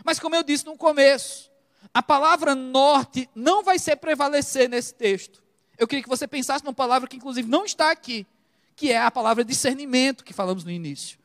Mas 0.04 0.20
como 0.20 0.36
eu 0.36 0.44
disse 0.44 0.66
no 0.66 0.78
começo, 0.78 1.52
a 1.94 2.02
palavra 2.02 2.56
norte 2.56 3.30
não 3.36 3.64
vai 3.64 3.78
ser 3.80 3.96
prevalecer 3.98 4.70
nesse 4.70 4.94
texto. 4.94 5.44
Eu 5.78 5.88
queria 5.88 6.04
que 6.04 6.10
você 6.10 6.28
pensasse 6.28 6.64
numa 6.64 6.74
palavra 6.74 7.08
que 7.08 7.18
inclusive 7.18 7.48
não 7.48 7.66
está 7.66 7.92
aqui, 7.92 8.26
que 8.76 8.92
é 8.92 8.98
a 8.98 9.12
palavra 9.12 9.44
discernimento 9.44 10.24
que 10.24 10.34
falamos 10.34 10.64
no 10.64 10.72
início. 10.72 11.20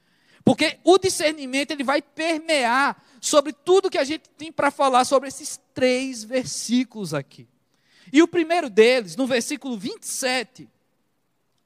Porque 0.45 0.79
o 0.85 0.99
discernimento 0.99 1.71
ele 1.71 1.83
vai 1.83 2.03
permear 2.03 3.03
sobre 3.21 3.53
tudo 3.53 3.91
que 3.91 3.97
a 3.99 4.05
gente 4.05 4.29
tem 4.31 4.53
para 4.53 4.71
falar 4.71 5.05
sobre 5.07 5.29
esses 5.29 5.59
três 5.73 6.23
versículos 6.23 7.15
aqui. 7.15 7.49
E 8.15 8.23
o 8.23 8.29
primeiro 8.29 8.71
deles, 8.71 9.17
no 9.17 9.27
versículo 9.27 9.77
27, 9.77 10.69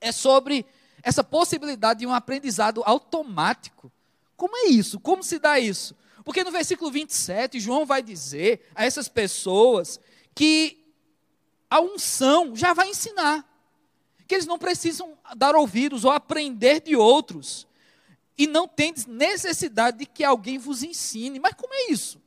é 0.00 0.10
sobre 0.10 0.64
essa 1.02 1.22
possibilidade 1.22 2.00
de 2.00 2.06
um 2.06 2.14
aprendizado 2.14 2.82
automático. 2.86 3.92
Como 4.34 4.56
é 4.56 4.68
isso? 4.68 4.98
Como 4.98 5.22
se 5.22 5.38
dá 5.38 5.60
isso? 5.60 5.94
Porque 6.24 6.42
no 6.42 6.50
versículo 6.50 6.90
27, 6.90 7.60
João 7.60 7.84
vai 7.84 8.02
dizer 8.02 8.66
a 8.74 8.86
essas 8.86 9.08
pessoas 9.08 10.00
que 10.34 10.82
a 11.68 11.82
unção 11.82 12.56
já 12.56 12.72
vai 12.72 12.88
ensinar 12.88 13.46
que 14.26 14.34
eles 14.34 14.46
não 14.46 14.58
precisam 14.58 15.18
dar 15.36 15.54
ouvidos 15.54 16.02
ou 16.02 16.10
aprender 16.10 16.80
de 16.80 16.96
outros, 16.96 17.66
e 18.38 18.46
não 18.46 18.66
tem 18.66 18.94
necessidade 19.06 19.98
de 19.98 20.06
que 20.06 20.24
alguém 20.24 20.56
vos 20.56 20.82
ensine. 20.82 21.38
Mas 21.38 21.52
como 21.52 21.74
é 21.74 21.90
isso? 21.90 22.18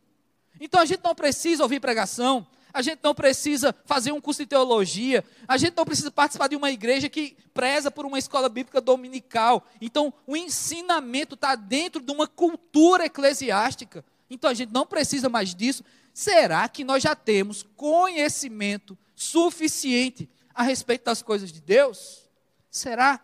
Então 0.59 0.79
a 0.79 0.85
gente 0.85 1.03
não 1.03 1.15
precisa 1.15 1.63
ouvir 1.63 1.79
pregação, 1.79 2.45
a 2.73 2.81
gente 2.81 2.99
não 3.03 3.13
precisa 3.13 3.75
fazer 3.85 4.11
um 4.11 4.21
curso 4.21 4.41
de 4.41 4.47
teologia, 4.47 5.23
a 5.47 5.57
gente 5.57 5.75
não 5.75 5.85
precisa 5.85 6.11
participar 6.11 6.47
de 6.47 6.55
uma 6.55 6.71
igreja 6.71 7.09
que 7.09 7.35
preza 7.53 7.91
por 7.91 8.05
uma 8.05 8.19
escola 8.19 8.49
bíblica 8.49 8.79
dominical. 8.79 9.67
Então, 9.79 10.13
o 10.25 10.37
ensinamento 10.37 11.35
está 11.35 11.55
dentro 11.55 12.01
de 12.01 12.11
uma 12.11 12.27
cultura 12.27 13.05
eclesiástica. 13.05 14.03
Então, 14.29 14.49
a 14.49 14.53
gente 14.53 14.71
não 14.71 14.85
precisa 14.85 15.29
mais 15.29 15.53
disso. 15.53 15.83
Será 16.13 16.67
que 16.67 16.83
nós 16.83 17.03
já 17.03 17.15
temos 17.15 17.63
conhecimento 17.75 18.97
suficiente 19.15 20.29
a 20.53 20.63
respeito 20.63 21.05
das 21.05 21.21
coisas 21.21 21.51
de 21.51 21.61
Deus? 21.61 22.29
Será? 22.69 23.19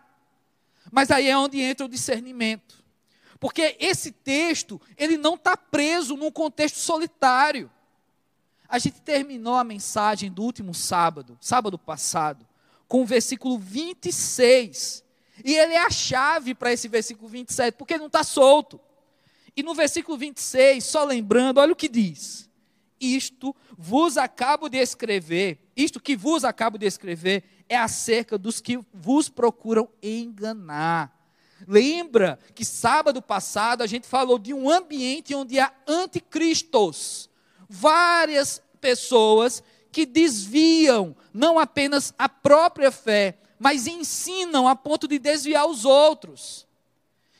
Mas 0.90 1.10
aí 1.10 1.28
é 1.28 1.36
onde 1.36 1.60
entra 1.60 1.86
o 1.86 1.88
discernimento. 1.88 2.82
Porque 3.40 3.76
esse 3.78 4.10
texto, 4.10 4.80
ele 4.96 5.16
não 5.16 5.34
está 5.34 5.56
preso 5.56 6.16
num 6.16 6.30
contexto 6.30 6.76
solitário. 6.76 7.70
A 8.68 8.78
gente 8.78 9.00
terminou 9.00 9.54
a 9.54 9.64
mensagem 9.64 10.30
do 10.30 10.42
último 10.42 10.74
sábado, 10.74 11.38
sábado 11.40 11.78
passado, 11.78 12.46
com 12.86 13.02
o 13.02 13.06
versículo 13.06 13.58
26. 13.58 15.04
E 15.44 15.54
ele 15.54 15.74
é 15.74 15.86
a 15.86 15.90
chave 15.90 16.54
para 16.54 16.72
esse 16.72 16.88
versículo 16.88 17.28
27, 17.28 17.76
porque 17.76 17.96
não 17.96 18.06
está 18.06 18.22
solto. 18.22 18.80
E 19.56 19.62
no 19.62 19.74
versículo 19.74 20.18
26, 20.18 20.84
só 20.84 21.04
lembrando, 21.04 21.58
olha 21.58 21.72
o 21.72 21.76
que 21.76 21.88
diz: 21.88 22.48
Isto 23.00 23.56
vos 23.76 24.18
acabo 24.18 24.68
de 24.68 24.78
escrever 24.78 25.68
isto 25.78 26.00
que 26.00 26.16
vos 26.16 26.44
acabo 26.44 26.76
de 26.76 26.86
escrever 26.86 27.44
é 27.68 27.76
acerca 27.76 28.36
dos 28.36 28.60
que 28.60 28.80
vos 28.92 29.28
procuram 29.28 29.88
enganar. 30.02 31.16
Lembra 31.68 32.36
que 32.52 32.64
sábado 32.64 33.22
passado 33.22 33.82
a 33.82 33.86
gente 33.86 34.04
falou 34.04 34.40
de 34.40 34.52
um 34.52 34.68
ambiente 34.68 35.36
onde 35.36 35.60
há 35.60 35.72
anticristos, 35.86 37.27
várias 37.68 38.62
pessoas 38.80 39.62
que 39.90 40.06
desviam 40.06 41.16
não 41.32 41.58
apenas 41.58 42.14
a 42.18 42.28
própria 42.28 42.90
fé, 42.90 43.38
mas 43.58 43.86
ensinam 43.86 44.68
a 44.68 44.76
ponto 44.76 45.08
de 45.08 45.18
desviar 45.18 45.66
os 45.66 45.84
outros. 45.84 46.66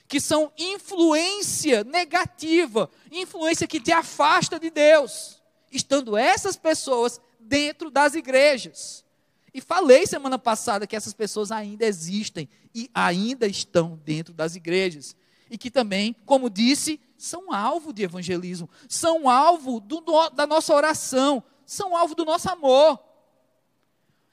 Que 0.07 0.21
são 0.21 0.51
influência 0.57 1.85
negativa, 1.85 2.91
influência 3.13 3.67
que 3.67 3.81
te 3.81 3.93
afasta 3.93 4.59
de 4.59 4.71
Deus. 4.71 5.43
Estando 5.71 6.17
essas 6.17 6.57
pessoas 6.57 7.21
dentro 7.39 7.91
das 7.91 8.15
igrejas. 8.15 9.05
E 9.53 9.61
falei 9.61 10.07
semana 10.07 10.39
passada 10.39 10.87
que 10.87 10.97
essas 10.97 11.13
pessoas 11.13 11.51
ainda 11.51 11.85
existem 11.85 12.49
e 12.75 12.91
ainda 12.95 13.47
estão 13.47 14.01
dentro 14.05 14.33
das 14.33 14.57
igrejas. 14.57 15.17
E 15.51 15.57
que 15.57 15.71
também, 15.71 16.15
como 16.25 16.51
disse, 16.51 17.01
são 17.19 17.53
alvo 17.53 17.93
de 17.93 18.05
evangelismo, 18.05 18.71
são 18.89 19.29
alvo 19.29 19.81
do, 19.81 20.01
da 20.31 20.47
nossa 20.47 20.73
oração, 20.73 21.43
são 21.67 21.97
alvo 21.97 22.15
do 22.15 22.25
nosso 22.25 22.49
amor. 22.49 22.99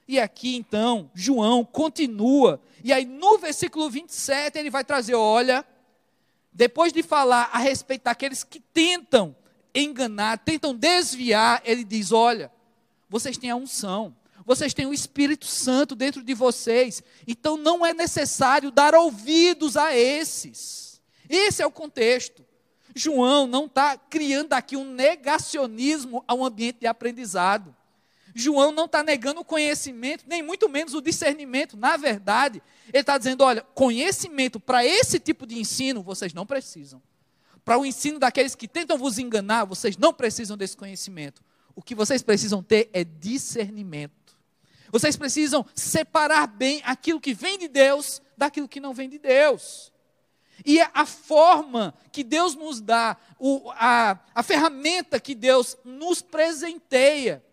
E 0.08 0.20
aqui 0.20 0.56
então, 0.56 1.10
João 1.16 1.66
continua, 1.66 2.62
e 2.84 2.94
aí 2.94 3.04
no 3.04 3.40
versículo 3.40 3.90
27 3.90 4.60
ele 4.60 4.70
vai 4.70 4.84
trazer: 4.84 5.16
olha, 5.16 5.66
depois 6.54 6.94
de 6.94 7.02
falar 7.02 7.50
a 7.52 7.58
respeito 7.58 8.04
daqueles 8.04 8.44
que 8.44 8.60
tentam 8.60 9.36
enganar, 9.74 10.38
tentam 10.38 10.76
desviar, 10.76 11.64
ele 11.66 11.84
diz: 11.84 12.12
olha, 12.12 12.52
vocês 13.10 13.36
têm 13.36 13.50
a 13.50 13.56
unção, 13.56 14.16
vocês 14.46 14.76
têm 14.76 14.86
o 14.86 14.94
Espírito 14.94 15.48
Santo 15.48 15.96
dentro 15.96 16.22
de 16.22 16.36
vocês, 16.36 17.02
então 17.28 17.58
não 17.58 17.84
é 17.84 17.96
necessário 17.96 18.70
dar 18.70 18.94
ouvidos 18.94 19.76
a 19.76 19.96
esses. 19.96 21.02
Esse 21.28 21.64
é 21.64 21.66
o 21.66 21.72
contexto. 21.72 22.45
João 22.96 23.46
não 23.46 23.66
está 23.66 23.98
criando 23.98 24.54
aqui 24.54 24.78
um 24.78 24.86
negacionismo 24.86 26.24
ao 26.26 26.46
ambiente 26.46 26.80
de 26.80 26.88
aprendizado. 26.88 27.76
João 28.34 28.72
não 28.72 28.86
está 28.86 29.04
negando 29.04 29.42
o 29.42 29.46
conhecimento, 29.46 30.24
nem 30.28 30.42
muito 30.42 30.70
menos 30.70 30.94
o 30.94 31.02
discernimento. 31.02 31.76
Na 31.76 31.98
verdade, 31.98 32.64
ele 32.88 33.02
está 33.02 33.18
dizendo: 33.18 33.44
olha, 33.44 33.62
conhecimento 33.74 34.60
para 34.60 34.86
esse 34.86 35.20
tipo 35.20 35.46
de 35.46 35.60
ensino 35.60 36.02
vocês 36.02 36.34
não 36.34 36.46
precisam. 36.46 37.02
Para 37.66 37.78
o 37.78 37.86
ensino 37.86 38.20
daqueles 38.20 38.56
que 38.56 38.68
tentam 38.68 38.98
vos 38.98 39.18
enganar, 39.18 39.66
vocês 39.66 39.98
não 39.98 40.14
precisam 40.14 40.56
desse 40.56 40.78
conhecimento. 40.78 41.42
O 41.76 41.82
que 41.82 41.96
vocês 41.96 42.22
precisam 42.22 42.64
ter 42.64 42.90
é 42.94 43.04
discernimento. 43.04 44.38
Vocês 44.92 45.18
precisam 45.18 45.66
separar 45.74 46.48
bem 46.48 46.82
aquilo 46.86 47.20
que 47.20 47.34
vem 47.34 47.58
de 47.58 47.68
Deus 47.68 48.22
daquilo 48.38 48.68
que 48.68 48.80
não 48.80 48.94
vem 48.94 49.10
de 49.10 49.18
Deus. 49.18 49.92
E 50.64 50.80
a 50.80 51.06
forma 51.06 51.94
que 52.12 52.24
Deus 52.24 52.56
nos 52.56 52.80
dá, 52.80 53.18
o, 53.40 53.70
a, 53.72 54.18
a 54.34 54.44
ferramenta 54.44 55.20
que 55.20 55.36
Deus 55.36 55.78
nos 55.84 56.22
presenteia 56.22 57.44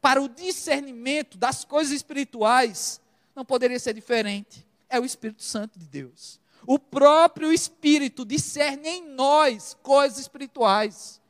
para 0.00 0.20
o 0.20 0.28
discernimento 0.28 1.38
das 1.38 1.64
coisas 1.64 1.92
espirituais, 1.92 3.00
não 3.34 3.44
poderia 3.44 3.78
ser 3.78 3.94
diferente. 3.94 4.66
É 4.88 4.98
o 4.98 5.04
Espírito 5.04 5.42
Santo 5.42 5.78
de 5.78 5.86
Deus. 5.86 6.40
O 6.66 6.78
próprio 6.78 7.52
Espírito 7.52 8.24
discerne 8.24 8.88
em 8.88 9.08
nós 9.08 9.76
coisas 9.82 10.18
espirituais. 10.18 11.20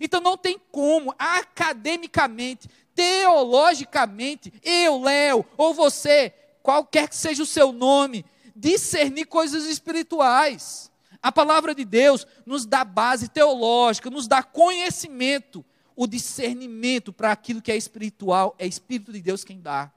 Então 0.00 0.20
não 0.20 0.36
tem 0.36 0.60
como, 0.70 1.14
academicamente, 1.18 2.68
teologicamente, 2.94 4.52
eu, 4.62 5.00
Léo, 5.02 5.44
ou 5.56 5.74
você, 5.74 6.32
qualquer 6.62 7.08
que 7.08 7.16
seja 7.16 7.42
o 7.42 7.46
seu 7.46 7.72
nome, 7.72 8.24
discernir 8.54 9.26
coisas 9.26 9.64
espirituais. 9.66 10.90
A 11.22 11.30
palavra 11.30 11.74
de 11.74 11.84
Deus 11.84 12.26
nos 12.46 12.64
dá 12.64 12.84
base 12.84 13.28
teológica, 13.28 14.08
nos 14.08 14.26
dá 14.26 14.42
conhecimento, 14.42 15.64
o 15.94 16.06
discernimento 16.06 17.12
para 17.12 17.30
aquilo 17.30 17.60
que 17.60 17.70
é 17.70 17.76
espiritual, 17.76 18.54
é 18.58 18.66
Espírito 18.66 19.12
de 19.12 19.20
Deus 19.20 19.44
quem 19.44 19.60
dá. 19.60 19.92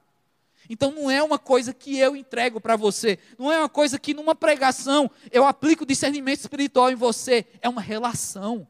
Então 0.68 0.92
não 0.92 1.10
é 1.10 1.22
uma 1.22 1.38
coisa 1.38 1.72
que 1.72 1.98
eu 1.98 2.16
entrego 2.16 2.60
para 2.60 2.76
você, 2.76 3.18
não 3.38 3.52
é 3.52 3.58
uma 3.58 3.68
coisa 3.68 3.98
que 3.98 4.14
numa 4.14 4.34
pregação 4.34 5.10
eu 5.30 5.46
aplico 5.46 5.86
discernimento 5.86 6.40
espiritual 6.40 6.90
em 6.90 6.94
você, 6.94 7.46
é 7.60 7.68
uma 7.68 7.80
relação. 7.80 8.66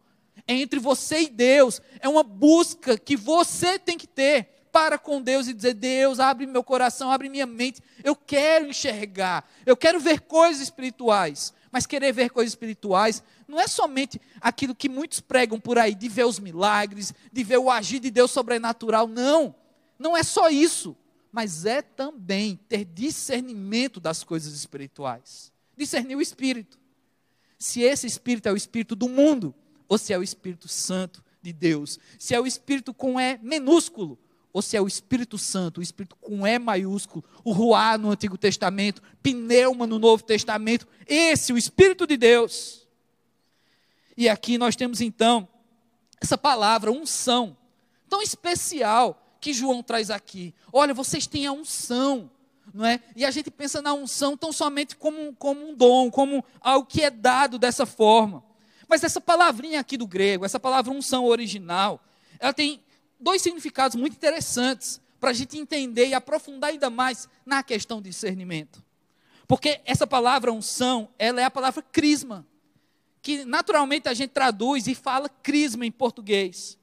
É 0.47 0.55
entre 0.55 0.79
você 0.79 1.23
e 1.23 1.29
Deus, 1.29 1.81
é 2.01 2.09
uma 2.09 2.23
busca 2.23 2.99
que 2.99 3.17
você 3.17 3.79
tem 3.79 3.97
que 3.97 4.07
ter 4.07 4.49
para 4.75 4.99
com 4.99 5.23
Deus 5.23 5.47
e 5.47 5.55
dizer: 5.55 5.75
Deus, 5.75 6.19
abre 6.19 6.49
meu 6.49 6.65
coração, 6.65 7.13
abre 7.13 7.29
minha 7.29 7.47
mente. 7.47 7.81
Eu 8.03 8.17
quero 8.17 8.67
enxergar, 8.67 9.49
eu 9.65 9.77
quero 9.77 10.01
ver 10.01 10.23
coisas 10.23 10.61
espirituais. 10.61 11.55
Mas 11.71 11.87
querer 11.87 12.13
ver 12.13 12.31
coisas 12.31 12.53
espirituais 12.53 13.23
não 13.47 13.61
é 13.61 13.69
somente 13.69 14.21
aquilo 14.41 14.75
que 14.75 14.89
muitos 14.89 15.21
pregam 15.21 15.61
por 15.61 15.79
aí, 15.79 15.95
de 15.95 16.09
ver 16.09 16.25
os 16.25 16.41
milagres, 16.41 17.15
de 17.33 17.45
ver 17.45 17.59
o 17.59 17.71
agir 17.71 18.01
de 18.01 18.11
Deus 18.11 18.33
sobrenatural. 18.33 19.07
Não, 19.07 19.55
não 19.97 20.17
é 20.17 20.25
só 20.25 20.49
isso. 20.49 20.97
Mas 21.31 21.65
é 21.65 21.83
também 21.83 22.57
ter 22.69 22.85
discernimento 22.85 23.99
das 23.99 24.23
coisas 24.23 24.55
espirituais. 24.55 25.53
Discernir 25.77 26.17
o 26.17 26.23
espírito. 26.23 26.79
Se 27.59 27.81
esse 27.83 28.07
espírito 28.07 28.49
é 28.49 28.53
o 28.53 28.57
espírito 28.57 28.95
do 28.95 29.09
mundo, 29.09 29.53
ou 29.89 29.99
se 29.99 30.13
é 30.13 30.19
o 30.19 30.23
Espírito 30.23 30.69
Santo 30.69 31.25
de 31.43 31.53
Deus. 31.53 31.99
Se 32.19 32.35
é 32.35 32.41
o 32.41 32.47
espírito 32.47 32.95
com 32.95 33.21
E 33.21 33.39
minúsculo, 33.43 34.19
ou 34.55 34.63
se 34.63 34.77
é 34.77 34.81
o 34.81 34.87
Espírito 34.87 35.37
Santo, 35.37 35.81
o 35.81 35.83
Espírito 35.83 36.15
com 36.21 36.47
E 36.47 36.59
maiúsculo, 36.61 37.25
o 37.43 37.51
Ruá 37.51 37.99
no 37.99 38.13
Antigo 38.13 38.39
Testamento, 38.39 39.03
Pneuma 39.21 39.85
no 39.85 39.99
Novo 39.99 40.23
Testamento, 40.23 40.87
esse, 41.09 41.53
o 41.53 41.59
Espírito 41.59 42.07
de 42.07 42.17
Deus. 42.17 42.87
E 44.17 44.29
aqui 44.29 44.57
nós 44.57 44.77
temos 44.77 45.01
então 45.01 45.49
essa 46.21 46.39
palavra, 46.39 46.93
unção, 46.93 47.57
tão 48.09 48.23
especial 48.23 49.37
que 49.41 49.53
João 49.53 49.83
traz 49.83 50.09
aqui. 50.09 50.55
Olha, 50.73 50.95
vocês 50.95 51.27
têm 51.27 51.47
a 51.47 51.53
unção, 51.53 52.31
não 52.73 52.87
é? 52.87 53.01
E 53.17 53.25
a 53.25 53.33
gente 53.33 53.51
pensa 53.51 53.83
na 53.83 53.93
unção 53.93 54.37
tão 54.37 54.53
somente 54.53 54.95
como, 54.95 55.35
como 55.35 55.69
um 55.69 55.75
dom, 55.75 56.13
como 56.13 56.45
algo 56.61 56.87
que 56.87 57.03
é 57.03 57.11
dado 57.11 57.59
dessa 57.59 57.85
forma. 57.85 58.45
Mas 58.87 59.03
essa 59.03 59.21
palavrinha 59.21 59.81
aqui 59.81 59.97
do 59.97 60.07
grego, 60.07 60.45
essa 60.45 60.61
palavra 60.61 60.93
unção 60.93 61.25
original, 61.25 62.01
ela 62.39 62.53
tem 62.53 62.84
dois 63.19 63.43
significados 63.43 63.97
muito 63.97 64.15
interessantes 64.15 65.01
para 65.21 65.31
a 65.31 65.35
gente 65.35 65.57
entender 65.57 66.09
e 66.09 66.15
aprofundar 66.15 66.71
ainda 66.71 66.91
mais 66.91 67.29
na 67.47 67.63
questão 67.63 68.01
de 68.01 68.11
discernimento. 68.11 68.83
Porque 69.47 69.81
essa 69.85 70.07
palavra 70.07 70.53
unção, 70.53 71.09
ela 71.19 71.41
é 71.41 71.45
a 71.45 71.51
palavra 71.51 71.83
crisma, 71.83 72.47
que 73.23 73.45
naturalmente 73.45 74.09
a 74.09 74.15
gente 74.15 74.31
traduz 74.31 74.87
e 74.87 74.95
fala 74.95 75.29
crisma 75.29 75.87
em 75.87 75.91
português. 75.91 76.79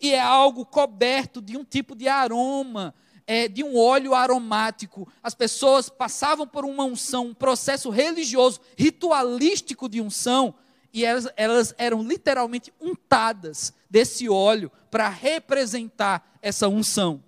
E 0.00 0.12
é 0.12 0.20
algo 0.20 0.64
coberto 0.64 1.40
de 1.40 1.56
um 1.56 1.64
tipo 1.64 1.94
de 1.94 2.08
aroma, 2.08 2.94
é, 3.26 3.46
de 3.46 3.62
um 3.62 3.76
óleo 3.76 4.14
aromático. 4.14 5.06
As 5.22 5.34
pessoas 5.34 5.88
passavam 5.88 6.46
por 6.46 6.64
uma 6.64 6.84
unção, 6.84 7.26
um 7.26 7.34
processo 7.34 7.90
religioso, 7.90 8.60
ritualístico 8.76 9.88
de 9.88 10.00
unção, 10.00 10.54
e 10.92 11.04
elas, 11.04 11.28
elas 11.36 11.74
eram 11.78 12.02
literalmente 12.02 12.72
untadas 12.80 13.72
desse 13.88 14.28
óleo 14.28 14.70
para 14.90 15.08
representar 15.08 16.36
essa 16.42 16.68
unção. 16.68 17.22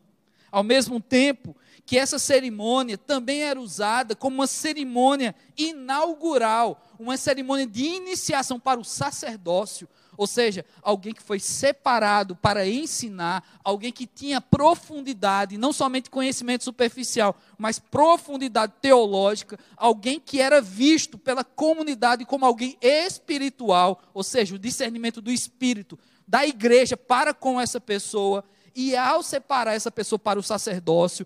Ao 0.51 0.63
mesmo 0.63 1.01
tempo 1.01 1.57
que 1.87 1.99
essa 1.99 2.19
cerimônia 2.19 2.97
também 2.97 3.43
era 3.43 3.61
usada 3.61 4.15
como 4.15 4.37
uma 4.37 4.47
cerimônia 4.47 5.35
inaugural, 5.57 6.83
uma 6.99 7.17
cerimônia 7.17 7.67
de 7.67 7.85
iniciação 7.85 8.59
para 8.59 8.81
o 8.81 8.85
sacerdócio, 8.85 9.89
ou 10.17 10.27
seja, 10.27 10.65
alguém 10.83 11.13
que 11.13 11.23
foi 11.23 11.39
separado 11.39 12.37
para 12.37 12.67
ensinar, 12.69 13.45
alguém 13.63 13.93
que 13.93 14.07
tinha 14.07 14.41
profundidade, 14.41 15.59
não 15.59 15.73
somente 15.73 16.11
conhecimento 16.11 16.65
superficial, 16.65 17.37
mas 17.59 17.79
profundidade 17.79 18.73
teológica, 18.81 19.59
alguém 19.77 20.21
que 20.21 20.41
era 20.41 20.61
visto 20.61 21.19
pela 21.19 21.45
comunidade 21.45 22.25
como 22.25 22.45
alguém 22.45 22.77
espiritual, 22.81 24.03
ou 24.13 24.23
seja, 24.23 24.55
o 24.55 24.59
discernimento 24.59 25.21
do 25.21 25.31
espírito 25.31 25.99
da 26.27 26.47
igreja 26.47 26.97
para 26.97 27.35
com 27.35 27.61
essa 27.61 27.81
pessoa. 27.81 28.45
E 28.77 28.97
ao 28.97 29.23
separar 29.23 29.75
essa 29.75 29.91
pessoa 29.91 30.19
para 30.19 30.37
o 30.37 30.43
sacerdócio, 30.43 31.25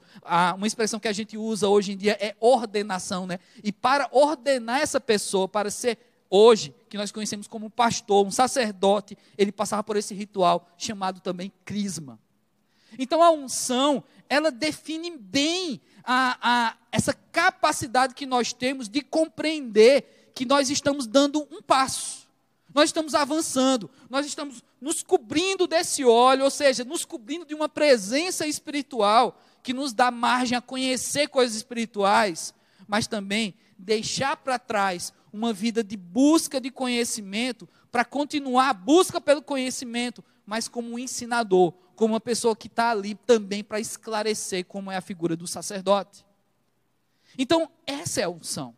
uma 0.55 0.67
expressão 0.67 1.01
que 1.01 1.09
a 1.09 1.13
gente 1.15 1.35
usa 1.39 1.67
hoje 1.67 1.93
em 1.93 1.97
dia 1.97 2.15
é 2.21 2.37
ordenação, 2.41 3.27
né? 3.27 3.39
E 3.65 3.73
para 3.73 4.07
ordenar 4.13 4.81
essa 4.81 5.01
pessoa 5.01 5.49
para 5.49 5.71
ser 5.71 6.08
hoje, 6.31 6.75
que 6.89 6.97
nós 6.97 7.13
conhecemos 7.13 7.47
como 7.47 7.67
um 7.67 7.71
pastor, 7.71 8.27
um 8.27 8.31
sacerdote, 8.31 9.17
ele 9.37 9.53
passava 9.53 9.83
por 9.83 9.97
esse 9.97 10.15
ritual 10.15 10.69
chamado 10.77 11.21
também 11.21 11.53
crisma. 11.65 12.19
Então 12.99 13.23
a 13.23 13.31
unção, 13.31 14.03
ela 14.29 14.51
define 14.51 15.17
bem 15.17 15.81
a, 16.05 16.39
a, 16.41 16.77
essa 16.91 17.13
capacidade 17.13 18.15
que 18.15 18.27
nós 18.27 18.53
temos 18.53 18.89
de 18.89 19.03
compreender 19.03 20.31
que 20.35 20.47
nós 20.47 20.71
estamos 20.71 21.07
dando 21.07 21.47
um 21.51 21.61
passo, 21.61 22.29
nós 22.73 22.91
estamos 22.91 23.15
avançando, 23.15 23.91
nós 24.09 24.25
estamos 24.25 24.63
nos 24.81 25.03
cobrindo 25.03 25.67
desse 25.67 26.05
óleo, 26.05 26.45
ou 26.45 26.51
seja, 26.51 26.85
nos 26.85 27.05
cobrindo 27.05 27.45
de 27.45 27.55
uma 27.55 27.69
presença 27.69 28.47
espiritual 28.47 29.41
que 29.63 29.73
nos 29.73 29.93
dá 29.93 30.11
margem 30.11 30.57
a 30.57 30.63
conhecer 30.63 31.29
coisas 31.29 31.57
espirituais, 31.57 32.55
mas 32.87 33.07
também 33.07 33.55
deixar 33.77 34.37
para 34.37 34.59
trás 34.59 35.13
uma 35.33 35.53
vida 35.53 35.83
de 35.83 35.97
busca 35.97 36.61
de 36.61 36.71
conhecimento, 36.71 37.69
para 37.91 38.05
continuar 38.05 38.71
a 38.71 38.75
busca 38.75 39.21
pelo 39.21 39.43
conhecimento, 39.43 40.25
mas 40.45 40.69
como 40.69 40.95
um 40.95 40.99
ensinador, 40.99 41.73
como 41.95 42.15
uma 42.15 42.21
pessoa 42.21 42.55
que 42.55 42.69
está 42.69 42.91
ali 42.91 43.15
também 43.15 43.63
para 43.65 43.81
esclarecer 43.81 44.65
como 44.65 44.91
é 44.91 44.97
a 44.97 45.01
figura 45.01 45.37
do 45.37 45.47
sacerdote. 45.47 46.25
Então, 47.37 47.71
essa 47.87 48.21
é 48.21 48.25
a 48.25 48.29
unção. 48.29 48.75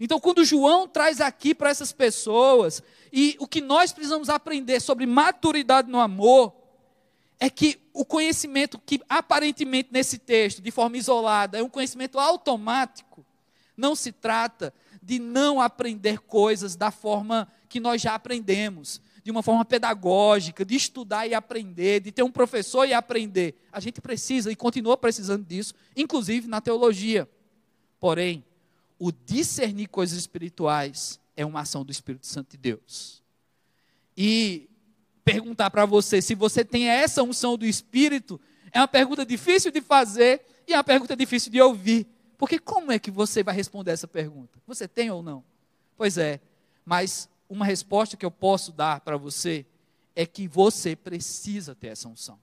Então, 0.00 0.20
quando 0.20 0.44
João 0.44 0.86
traz 0.88 1.20
aqui 1.20 1.54
para 1.54 1.70
essas 1.70 1.92
pessoas, 1.92 2.82
e 3.12 3.36
o 3.38 3.46
que 3.46 3.60
nós 3.60 3.92
precisamos 3.92 4.28
aprender 4.28 4.80
sobre 4.80 5.06
maturidade 5.06 5.90
no 5.90 6.00
amor, 6.00 6.54
é 7.38 7.48
que 7.50 7.78
o 7.92 8.04
conhecimento 8.04 8.78
que 8.78 9.00
aparentemente 9.08 9.90
nesse 9.92 10.18
texto, 10.18 10.62
de 10.62 10.70
forma 10.70 10.96
isolada, 10.96 11.58
é 11.58 11.62
um 11.62 11.68
conhecimento 11.68 12.18
automático, 12.18 13.24
não 13.76 13.94
se 13.94 14.10
trata 14.10 14.72
de 15.06 15.20
não 15.20 15.60
aprender 15.60 16.18
coisas 16.18 16.74
da 16.74 16.90
forma 16.90 17.46
que 17.68 17.78
nós 17.78 18.02
já 18.02 18.16
aprendemos, 18.16 19.00
de 19.22 19.30
uma 19.30 19.40
forma 19.40 19.64
pedagógica, 19.64 20.64
de 20.64 20.74
estudar 20.74 21.28
e 21.28 21.34
aprender, 21.34 22.00
de 22.00 22.10
ter 22.10 22.24
um 22.24 22.30
professor 22.30 22.84
e 22.84 22.92
aprender. 22.92 23.54
A 23.70 23.78
gente 23.78 24.00
precisa 24.00 24.50
e 24.50 24.56
continua 24.56 24.96
precisando 24.96 25.44
disso, 25.44 25.74
inclusive 25.96 26.48
na 26.48 26.60
teologia. 26.60 27.28
Porém, 28.00 28.44
o 28.98 29.12
discernir 29.12 29.86
coisas 29.86 30.18
espirituais 30.18 31.20
é 31.36 31.46
uma 31.46 31.60
ação 31.60 31.84
do 31.84 31.92
Espírito 31.92 32.26
Santo 32.26 32.50
de 32.50 32.56
Deus. 32.56 33.22
E 34.16 34.68
perguntar 35.24 35.70
para 35.70 35.86
você 35.86 36.20
se 36.20 36.34
você 36.34 36.64
tem 36.64 36.88
essa 36.88 37.22
unção 37.22 37.56
do 37.56 37.64
Espírito 37.64 38.40
é 38.72 38.80
uma 38.80 38.88
pergunta 38.88 39.24
difícil 39.24 39.70
de 39.70 39.80
fazer 39.80 40.44
e 40.66 40.72
é 40.72 40.76
uma 40.76 40.84
pergunta 40.84 41.14
difícil 41.14 41.52
de 41.52 41.60
ouvir. 41.60 42.08
Porque 42.38 42.58
como 42.58 42.92
é 42.92 42.98
que 42.98 43.10
você 43.10 43.42
vai 43.42 43.54
responder 43.54 43.92
essa 43.92 44.06
pergunta? 44.06 44.58
Você 44.66 44.86
tem 44.86 45.10
ou 45.10 45.22
não? 45.22 45.42
Pois 45.96 46.18
é, 46.18 46.40
mas 46.84 47.28
uma 47.48 47.64
resposta 47.64 48.16
que 48.16 48.26
eu 48.26 48.30
posso 48.30 48.72
dar 48.72 49.00
para 49.00 49.16
você 49.16 49.64
é 50.14 50.26
que 50.26 50.46
você 50.46 50.94
precisa 50.94 51.74
ter 51.74 51.88
essa 51.88 52.08
unção. 52.08 52.38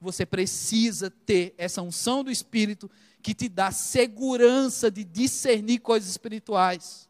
Você 0.00 0.24
precisa 0.24 1.10
ter 1.10 1.54
essa 1.58 1.82
unção 1.82 2.24
do 2.24 2.30
Espírito 2.30 2.90
que 3.22 3.34
te 3.34 3.48
dá 3.48 3.70
segurança 3.70 4.90
de 4.90 5.04
discernir 5.04 5.78
coisas 5.80 6.08
espirituais. 6.08 7.08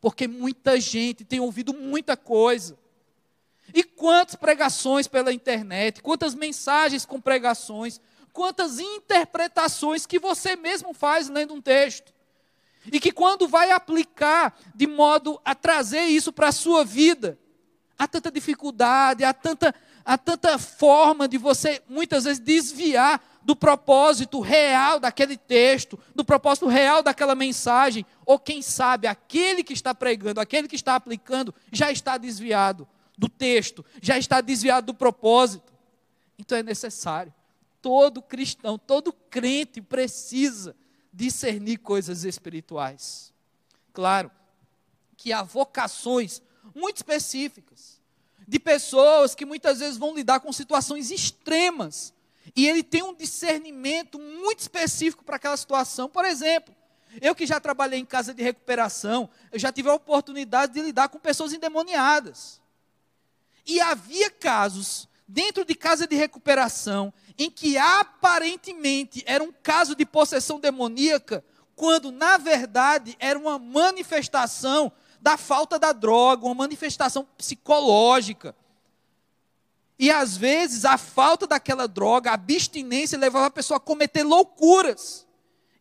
Porque 0.00 0.26
muita 0.26 0.80
gente 0.80 1.24
tem 1.24 1.40
ouvido 1.40 1.74
muita 1.74 2.16
coisa. 2.16 2.76
E 3.74 3.84
quantas 3.84 4.34
pregações 4.34 5.06
pela 5.06 5.32
internet, 5.32 6.02
quantas 6.02 6.34
mensagens 6.34 7.06
com 7.06 7.20
pregações, 7.20 8.00
quantas 8.32 8.78
interpretações 8.78 10.06
que 10.06 10.18
você 10.18 10.56
mesmo 10.56 10.94
faz 10.94 11.28
lendo 11.28 11.54
um 11.54 11.60
texto. 11.60 12.12
E 12.90 12.98
que 12.98 13.12
quando 13.12 13.46
vai 13.46 13.70
aplicar 13.70 14.58
de 14.74 14.86
modo 14.86 15.40
a 15.44 15.54
trazer 15.54 16.02
isso 16.04 16.32
para 16.32 16.48
a 16.48 16.52
sua 16.52 16.84
vida, 16.84 17.38
há 17.96 18.08
tanta 18.08 18.30
dificuldade, 18.30 19.22
há 19.22 19.32
tanta, 19.32 19.72
há 20.04 20.18
tanta 20.18 20.58
forma 20.58 21.28
de 21.28 21.38
você 21.38 21.80
muitas 21.88 22.24
vezes 22.24 22.40
desviar 22.40 23.22
do 23.44 23.54
propósito 23.54 24.40
real 24.40 24.98
daquele 24.98 25.36
texto, 25.36 25.98
do 26.14 26.24
propósito 26.24 26.66
real 26.66 27.02
daquela 27.02 27.34
mensagem, 27.34 28.06
ou 28.24 28.38
quem 28.38 28.62
sabe 28.62 29.06
aquele 29.06 29.62
que 29.62 29.72
está 29.72 29.94
pregando, 29.94 30.40
aquele 30.40 30.68
que 30.68 30.76
está 30.76 30.96
aplicando, 30.96 31.54
já 31.70 31.90
está 31.90 32.16
desviado 32.16 32.88
do 33.16 33.28
texto, 33.28 33.84
já 34.00 34.16
está 34.16 34.40
desviado 34.40 34.86
do 34.86 34.94
propósito. 34.94 35.72
Então 36.38 36.58
é 36.58 36.62
necessário. 36.62 37.32
Todo 37.82 38.22
cristão, 38.22 38.78
todo 38.78 39.12
crente 39.12 39.82
precisa 39.82 40.74
discernir 41.12 41.78
coisas 41.78 42.24
espirituais. 42.24 43.34
Claro 43.92 44.30
que 45.16 45.32
há 45.32 45.42
vocações 45.42 46.40
muito 46.74 46.96
específicas 46.96 48.00
de 48.48 48.58
pessoas 48.58 49.34
que 49.34 49.44
muitas 49.44 49.80
vezes 49.80 49.96
vão 49.96 50.14
lidar 50.14 50.40
com 50.40 50.52
situações 50.52 51.10
extremas 51.10 52.14
e 52.56 52.66
ele 52.66 52.82
tem 52.82 53.02
um 53.02 53.14
discernimento 53.14 54.18
muito 54.18 54.60
específico 54.60 55.24
para 55.24 55.36
aquela 55.36 55.56
situação. 55.56 56.08
Por 56.08 56.24
exemplo, 56.24 56.74
eu 57.20 57.34
que 57.34 57.46
já 57.46 57.60
trabalhei 57.60 58.00
em 58.00 58.04
casa 58.04 58.32
de 58.32 58.42
recuperação, 58.42 59.28
eu 59.50 59.58
já 59.58 59.70
tive 59.70 59.88
a 59.88 59.94
oportunidade 59.94 60.72
de 60.72 60.80
lidar 60.80 61.08
com 61.08 61.18
pessoas 61.18 61.52
endemoniadas. 61.52 62.60
E 63.66 63.80
havia 63.80 64.30
casos 64.30 65.08
dentro 65.28 65.64
de 65.64 65.74
casa 65.74 66.06
de 66.06 66.16
recuperação 66.16 67.12
em 67.38 67.50
que 67.50 67.76
aparentemente 67.76 69.22
era 69.26 69.42
um 69.42 69.52
caso 69.62 69.94
de 69.94 70.04
possessão 70.04 70.60
demoníaca, 70.60 71.44
quando 71.74 72.10
na 72.10 72.36
verdade 72.36 73.16
era 73.18 73.38
uma 73.38 73.58
manifestação 73.58 74.92
da 75.20 75.36
falta 75.36 75.78
da 75.78 75.92
droga, 75.92 76.46
uma 76.46 76.54
manifestação 76.54 77.26
psicológica. 77.36 78.54
E 79.98 80.10
às 80.10 80.36
vezes 80.36 80.84
a 80.84 80.98
falta 80.98 81.46
daquela 81.46 81.86
droga, 81.86 82.30
a 82.30 82.34
abstinência, 82.34 83.18
levava 83.18 83.46
a 83.46 83.50
pessoa 83.50 83.76
a 83.76 83.80
cometer 83.80 84.24
loucuras. 84.24 85.26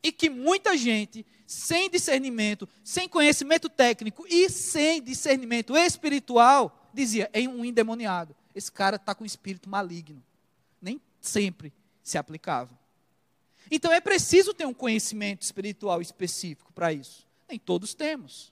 E 0.03 0.11
que 0.11 0.29
muita 0.29 0.77
gente, 0.77 1.25
sem 1.45 1.89
discernimento, 1.89 2.67
sem 2.83 3.07
conhecimento 3.07 3.67
técnico 3.69 4.25
e 4.27 4.49
sem 4.49 5.01
discernimento 5.01 5.75
espiritual, 5.75 6.89
dizia: 6.93 7.29
é 7.33 7.41
um 7.47 7.65
endemoniado. 7.65 8.35
Esse 8.53 8.71
cara 8.71 8.97
está 8.97 9.15
com 9.15 9.25
espírito 9.25 9.69
maligno. 9.69 10.23
Sempre 11.21 11.71
se 12.03 12.17
aplicava. 12.17 12.77
Então 13.69 13.91
é 13.91 14.01
preciso 14.01 14.53
ter 14.53 14.65
um 14.65 14.73
conhecimento 14.73 15.43
espiritual 15.43 16.01
específico 16.01 16.73
para 16.73 16.91
isso. 16.91 17.25
Nem 17.47 17.57
todos 17.57 17.93
temos. 17.93 18.51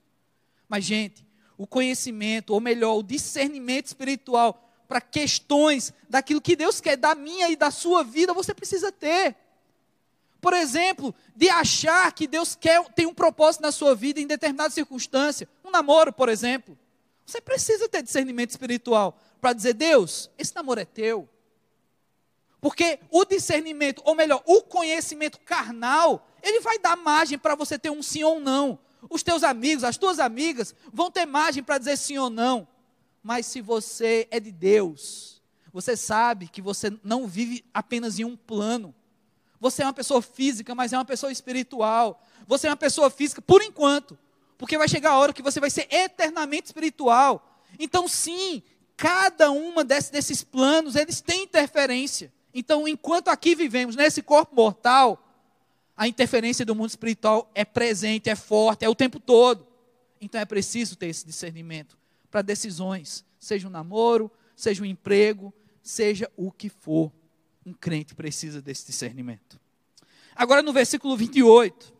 Mas, 0.67 0.85
gente, 0.85 1.25
o 1.57 1.67
conhecimento, 1.67 2.53
ou 2.53 2.61
melhor, 2.61 2.95
o 2.95 3.03
discernimento 3.03 3.87
espiritual 3.87 4.65
para 4.87 5.01
questões 5.01 5.93
daquilo 6.09 6.39
que 6.39 6.55
Deus 6.55 6.79
quer 6.79 6.95
da 6.95 7.13
minha 7.13 7.49
e 7.49 7.55
da 7.55 7.69
sua 7.69 8.03
vida, 8.03 8.33
você 8.33 8.53
precisa 8.53 8.91
ter. 8.91 9.35
Por 10.39 10.53
exemplo, 10.53 11.13
de 11.35 11.49
achar 11.49 12.11
que 12.13 12.25
Deus 12.25 12.55
quer 12.55 12.81
tem 12.93 13.05
um 13.05 13.13
propósito 13.13 13.61
na 13.61 13.71
sua 13.71 13.93
vida 13.93 14.21
em 14.21 14.27
determinada 14.27 14.69
circunstância, 14.69 15.49
um 15.63 15.69
namoro, 15.69 16.13
por 16.13 16.29
exemplo. 16.29 16.77
Você 17.25 17.41
precisa 17.41 17.89
ter 17.89 18.01
discernimento 18.01 18.51
espiritual 18.51 19.19
para 19.41 19.53
dizer: 19.53 19.73
Deus, 19.73 20.29
esse 20.37 20.55
namoro 20.55 20.79
é 20.79 20.85
teu. 20.85 21.27
Porque 22.61 22.99
o 23.09 23.23
discernimento, 23.23 24.01
ou 24.05 24.15
melhor, 24.15 24.43
o 24.45 24.61
conhecimento 24.61 25.39
carnal, 25.39 26.27
ele 26.43 26.59
vai 26.59 26.77
dar 26.77 26.95
margem 26.95 27.37
para 27.37 27.55
você 27.55 27.79
ter 27.79 27.89
um 27.89 28.03
sim 28.03 28.23
ou 28.23 28.39
não. 28.39 28.79
Os 29.09 29.23
teus 29.23 29.43
amigos, 29.43 29.83
as 29.83 29.97
tuas 29.97 30.19
amigas 30.19 30.75
vão 30.91 31.09
ter 31.09 31.25
margem 31.25 31.63
para 31.63 31.77
dizer 31.77 31.97
sim 31.97 32.17
ou 32.17 32.29
não. 32.29 32.67
Mas 33.23 33.45
se 33.45 33.61
você 33.61 34.27
é 34.29 34.39
de 34.39 34.51
Deus, 34.51 35.41
você 35.71 35.95
sabe 35.95 36.47
que 36.47 36.61
você 36.61 36.91
não 37.03 37.27
vive 37.27 37.63
apenas 37.73 38.19
em 38.19 38.25
um 38.25 38.35
plano. 38.35 38.93
Você 39.59 39.81
é 39.83 39.85
uma 39.85 39.93
pessoa 39.93 40.21
física, 40.21 40.73
mas 40.73 40.93
é 40.93 40.97
uma 40.97 41.05
pessoa 41.05 41.31
espiritual. 41.31 42.21
Você 42.47 42.67
é 42.67 42.69
uma 42.69 42.77
pessoa 42.77 43.09
física 43.09 43.41
por 43.41 43.61
enquanto, 43.61 44.17
porque 44.57 44.77
vai 44.77 44.87
chegar 44.87 45.11
a 45.11 45.17
hora 45.17 45.33
que 45.33 45.41
você 45.41 45.59
vai 45.59 45.69
ser 45.69 45.87
eternamente 45.91 46.67
espiritual. 46.67 47.63
Então, 47.77 48.07
sim, 48.07 48.63
cada 48.97 49.51
uma 49.51 49.83
desses, 49.83 50.43
planos, 50.43 50.95
eles 50.95 51.21
têm 51.21 51.43
interferência. 51.43 52.33
Então, 52.53 52.87
enquanto 52.87 53.27
aqui 53.29 53.55
vivemos 53.55 53.95
nesse 53.95 54.21
corpo 54.21 54.55
mortal, 54.55 55.23
a 55.99 56.07
interferência 56.07 56.65
do 56.65 56.73
mundo 56.73 56.91
espiritual 56.91 57.51
é 57.53 57.65
presente, 57.65 58.29
é 58.29 58.35
forte, 58.35 58.85
é 58.85 58.89
o 58.89 58.95
tempo 58.95 59.19
todo. 59.19 59.67
Então 60.21 60.39
é 60.39 60.45
preciso 60.45 60.95
ter 60.95 61.07
esse 61.07 61.25
discernimento 61.25 61.97
para 62.31 62.41
decisões, 62.41 63.25
seja 63.37 63.67
um 63.67 63.71
namoro, 63.71 64.31
seja 64.55 64.81
um 64.81 64.85
emprego, 64.85 65.53
seja 65.83 66.31
o 66.37 66.53
que 66.53 66.69
for. 66.69 67.11
Um 67.65 67.73
crente 67.73 68.15
precisa 68.15 68.61
desse 68.61 68.85
discernimento. 68.85 69.59
Agora 70.33 70.61
no 70.61 70.71
versículo 70.71 71.17
28, 71.17 71.93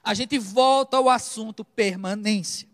a 0.00 0.14
gente 0.14 0.38
volta 0.38 0.96
ao 0.96 1.08
assunto 1.08 1.64
permanência. 1.64 2.68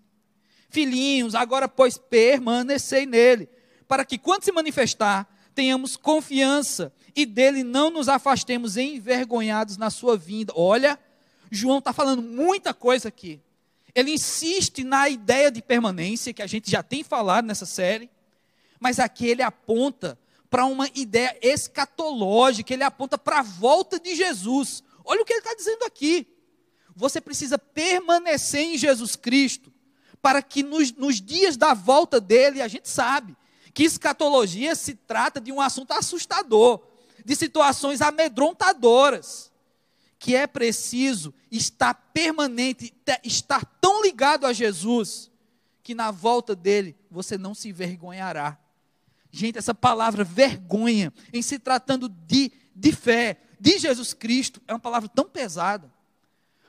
Filhinhos, 0.69 1.35
agora 1.35 1.67
pois 1.67 1.97
permanecei 1.97 3.07
nele, 3.07 3.49
para 3.89 4.05
que 4.05 4.19
quando 4.19 4.45
se 4.45 4.53
manifestar, 4.53 5.27
tenhamos 5.53 5.97
confiança 5.97 6.93
e 7.15 7.25
dele 7.27 7.63
não 7.63 7.91
nos 7.91 8.09
afastemos 8.09 8.77
envergonhados 8.77 9.77
na 9.77 9.91
sua 9.91 10.17
vinda. 10.17 10.53
Olha, 10.57 10.99
João 11.51 11.79
está 11.79 11.93
falando 11.93 12.23
muita 12.23 12.73
coisa 12.73 13.09
aqui. 13.09 13.41
Ele 13.95 14.13
insiste 14.13 14.83
na 14.83 15.09
ideia 15.09 15.51
de 15.51 15.61
permanência, 15.61 16.33
que 16.33 16.43
a 16.43 16.47
gente 16.47 16.71
já 16.71 16.83
tem 16.83 17.05
falado 17.05 17.45
nessa 17.45 17.67
série, 17.67 18.11
mas 18.81 18.99
aqui 18.99 19.27
ele 19.27 19.43
aponta 19.43 20.19
para 20.49 20.65
uma 20.65 20.89
ideia 20.95 21.37
escatológica, 21.43 22.73
ele 22.73 22.83
aponta 22.83 23.19
para 23.19 23.41
a 23.41 23.43
volta 23.43 24.01
de 24.01 24.15
Jesus. 24.15 24.83
Olha 25.05 25.23
o 25.23 25.25
que 25.25 25.33
ele 25.33 25.41
está 25.41 25.55
dizendo 25.55 25.85
aqui. 25.85 26.27
Você 26.95 27.21
precisa 27.21 27.59
permanecer 27.59 28.63
em 28.63 28.79
Jesus 28.79 29.17
Cristo, 29.17 29.73
para 30.21 30.43
que 30.43 30.63
nos, 30.63 30.93
nos 30.93 31.21
dias 31.21 31.57
da 31.57 31.75
volta 31.75 32.21
dele, 32.21 32.63
a 32.63 32.69
gente 32.69 32.89
sabe 32.89 33.37
que 33.75 33.85
escatologia 33.85 34.75
se 34.75 34.95
trata 34.95 35.41
de 35.41 35.51
um 35.51 35.61
assunto 35.61 35.93
assustador, 35.93 36.81
de 37.25 37.35
situações 37.37 38.01
amedrontadoras 38.01 39.53
que 40.23 40.37
é 40.37 40.47
preciso 40.47 41.35
estar 41.51 41.93
permanente, 42.15 42.95
estar 43.25 43.65
tão 43.81 44.01
ligado 44.05 44.47
a 44.47 44.53
Jesus, 44.53 45.29
que 45.83 45.97
na 45.97 46.13
volta 46.13 46.55
dele 46.55 46.97
você 47.11 47.37
não 47.37 47.57
se 47.57 47.71
envergonhará. 47.71 48.57
Gente, 49.33 49.59
essa 49.59 49.75
palavra 49.75 50.23
vergonha, 50.23 51.13
em 51.33 51.43
se 51.43 51.59
tratando 51.59 52.09
de, 52.09 52.53
de 52.73 52.93
fé, 52.93 53.41
de 53.59 53.81
Jesus 53.81 54.15
Cristo, 54.15 54.63
é 54.69 54.73
uma 54.73 54.79
palavra 54.79 55.09
tão 55.09 55.25
pesada. 55.25 55.93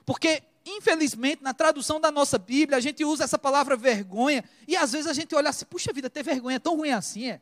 Porque, 0.04 0.42
infelizmente, 0.66 1.44
na 1.44 1.54
tradução 1.54 2.00
da 2.00 2.12
nossa 2.12 2.38
Bíblia, 2.38 2.78
a 2.78 2.82
gente 2.82 3.04
usa 3.04 3.24
essa 3.24 3.38
palavra 3.38 3.76
vergonha, 3.76 4.44
e 4.68 4.76
às 4.76 4.92
vezes 4.92 5.08
a 5.08 5.14
gente 5.14 5.34
olha 5.36 5.50
assim, 5.50 5.66
puxa 5.66 5.92
vida, 5.94 6.10
ter 6.10 6.24
vergonha 6.24 6.56
é 6.56 6.60
tão 6.60 6.76
ruim 6.78 6.92
assim, 6.92 7.30
é? 7.30 7.42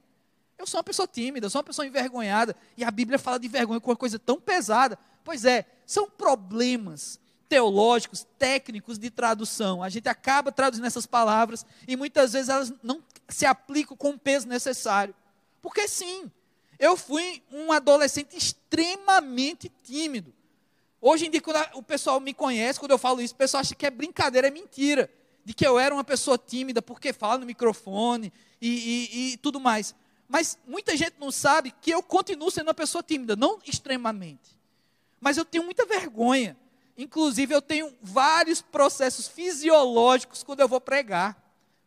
Eu 0.58 0.68
sou 0.68 0.78
uma 0.78 0.84
pessoa 0.84 1.08
tímida, 1.08 1.48
eu 1.48 1.50
sou 1.50 1.60
uma 1.60 1.66
pessoa 1.66 1.86
envergonhada, 1.86 2.56
e 2.78 2.84
a 2.84 2.92
Bíblia 2.92 3.18
fala 3.18 3.40
de 3.40 3.48
vergonha 3.48 3.80
com 3.80 3.90
uma 3.90 3.96
coisa 3.96 4.20
tão 4.20 4.40
pesada. 4.40 4.98
Pois 5.24 5.46
é, 5.46 5.66
são 5.86 6.10
problemas 6.10 7.20
teológicos, 7.50 8.26
técnicos 8.40 8.98
de 8.98 9.10
tradução. 9.10 9.84
A 9.84 9.90
gente 9.90 10.08
acaba 10.08 10.52
traduzindo 10.52 10.86
essas 10.86 11.06
palavras 11.06 11.66
e 11.88 11.98
muitas 11.98 12.32
vezes 12.32 12.48
elas 12.48 12.74
não 12.82 13.04
se 13.28 13.46
aplicam 13.46 13.98
com 13.98 14.12
o 14.12 14.18
peso 14.18 14.48
necessário. 14.48 15.14
Porque 15.62 15.88
sim, 15.88 16.32
eu 16.80 16.96
fui 16.96 17.44
um 17.52 17.72
adolescente 17.72 18.38
extremamente 18.38 19.70
tímido. 19.84 20.34
Hoje 21.02 21.26
em 21.26 21.32
dia, 21.32 21.42
quando 21.42 21.58
o 21.74 21.84
pessoal 21.84 22.20
me 22.20 22.34
conhece, 22.34 22.80
quando 22.80 22.92
eu 22.92 22.98
falo 22.98 23.22
isso, 23.22 23.34
o 23.34 23.38
pessoal 23.38 23.62
acha 23.62 23.76
que 23.76 23.86
é 23.86 23.90
brincadeira, 23.90 24.48
é 24.48 24.52
mentira. 24.52 25.10
De 25.44 25.54
que 25.54 25.66
eu 25.66 25.80
era 25.80 25.94
uma 25.94 26.04
pessoa 26.04 26.38
tímida 26.38 26.82
porque 26.82 27.12
fala 27.12 27.40
no 27.40 27.46
microfone 27.46 28.32
e, 28.62 28.70
e, 28.70 29.34
e 29.34 29.38
tudo 29.38 29.60
mais. 29.60 29.96
Mas 30.30 30.58
muita 30.68 30.96
gente 30.96 31.16
não 31.20 31.32
sabe 31.32 31.74
que 31.82 31.90
eu 31.90 32.04
continuo 32.04 32.52
sendo 32.52 32.68
uma 32.68 32.74
pessoa 32.76 33.04
tímida, 33.04 33.36
não 33.36 33.60
extremamente 33.66 34.62
mas 35.22 35.38
eu 35.38 35.46
tenho 35.46 35.64
muita 35.64 35.86
vergonha. 35.86 36.58
Inclusive, 36.98 37.54
eu 37.54 37.62
tenho 37.62 37.96
vários 38.02 38.60
processos 38.62 39.28
fisiológicos 39.28 40.44
quando 40.44 40.62
eu 40.62 40.68
vou 40.68 40.82
pregar. 40.82 41.38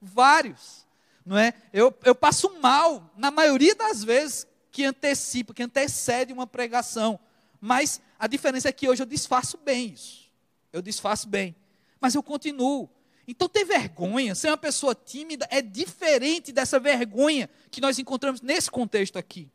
Vários. 0.01 0.87
Não 1.27 1.37
é? 1.37 1.53
eu, 1.73 1.93
eu 2.05 2.15
passo 2.15 2.59
mal, 2.61 3.11
na 3.17 3.31
maioria 3.31 3.75
das 3.75 4.05
vezes, 4.05 4.47
que 4.71 4.85
antecipa, 4.85 5.53
que 5.53 5.63
antecede 5.63 6.33
uma 6.33 6.47
pregação. 6.47 7.19
Mas 7.67 7.99
a 8.19 8.27
diferença 8.27 8.69
é 8.69 8.73
que 8.73 8.87
hoje 8.87 9.01
eu 9.01 9.07
disfarço 9.07 9.57
bem 9.57 9.87
isso. 9.95 10.31
Eu 10.71 10.83
disfarço 10.83 11.27
bem. 11.27 11.57
Mas 11.99 12.15
eu 12.15 12.23
continuo. 12.23 12.91
Então, 13.27 13.49
ter 13.49 13.65
vergonha, 13.65 14.35
ser 14.35 14.49
uma 14.49 14.57
pessoa 14.59 14.95
tímida, 14.95 15.49
é 15.51 15.63
diferente 15.63 16.53
dessa 16.53 16.79
vergonha 16.79 17.49
que 17.71 17.81
nós 17.81 17.99
encontramos 17.99 18.43
nesse 18.43 18.71
contexto 18.71 19.19
aqui. 19.19 19.51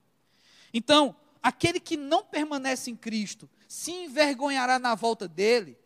Então, 0.73 1.15
aquele 1.39 1.79
que 1.79 1.95
não 1.95 2.23
permanece 2.23 2.89
em 2.89 2.95
Cristo 2.95 3.47
se 3.67 3.91
envergonhará 3.91 4.79
na 4.79 4.95
volta 4.95 5.27
dele, 5.27 5.77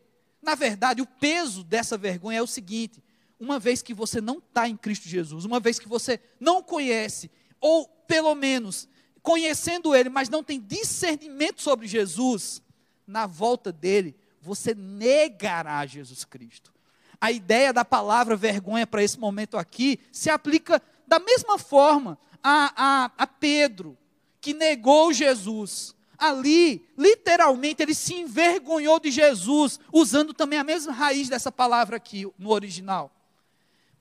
Na 0.41 0.55
verdade, 0.55 1.01
o 1.01 1.05
peso 1.05 1.63
dessa 1.63 1.97
vergonha 1.97 2.39
é 2.39 2.41
o 2.41 2.47
seguinte: 2.47 3.01
uma 3.39 3.57
vez 3.57 3.81
que 3.81 3.93
você 3.93 4.19
não 4.19 4.39
está 4.39 4.67
em 4.67 4.75
Cristo 4.75 5.07
Jesus, 5.07 5.45
uma 5.45 5.59
vez 5.59 5.79
que 5.79 5.87
você 5.87 6.19
não 6.37 6.61
conhece, 6.61 7.31
ou 7.61 7.87
pelo 7.87 8.35
menos 8.35 8.89
conhecendo 9.23 9.95
Ele, 9.95 10.09
mas 10.09 10.29
não 10.29 10.43
tem 10.43 10.59
discernimento 10.59 11.61
sobre 11.61 11.87
Jesus, 11.87 12.61
na 13.07 13.25
volta 13.25 13.71
dele, 13.71 14.15
você 14.41 14.75
negará 14.75 15.85
Jesus 15.85 16.25
Cristo. 16.25 16.71
A 17.19 17.31
ideia 17.31 17.71
da 17.71 17.85
palavra 17.85 18.35
vergonha 18.35 18.85
para 18.85 19.01
esse 19.01 19.17
momento 19.17 19.57
aqui 19.57 19.97
se 20.11 20.29
aplica 20.29 20.81
da 21.07 21.19
mesma 21.19 21.57
forma 21.57 22.19
a, 22.43 22.73
a, 22.75 23.11
a 23.17 23.25
Pedro, 23.25 23.97
que 24.41 24.53
negou 24.53 25.13
Jesus. 25.13 25.95
Ali, 26.17 26.85
literalmente, 26.97 27.81
ele 27.81 27.95
se 27.95 28.13
envergonhou 28.13 28.99
de 28.99 29.09
Jesus, 29.09 29.79
usando 29.91 30.33
também 30.33 30.59
a 30.59 30.63
mesma 30.63 30.91
raiz 30.91 31.29
dessa 31.29 31.51
palavra 31.51 31.95
aqui 31.95 32.29
no 32.37 32.49
original. 32.49 33.09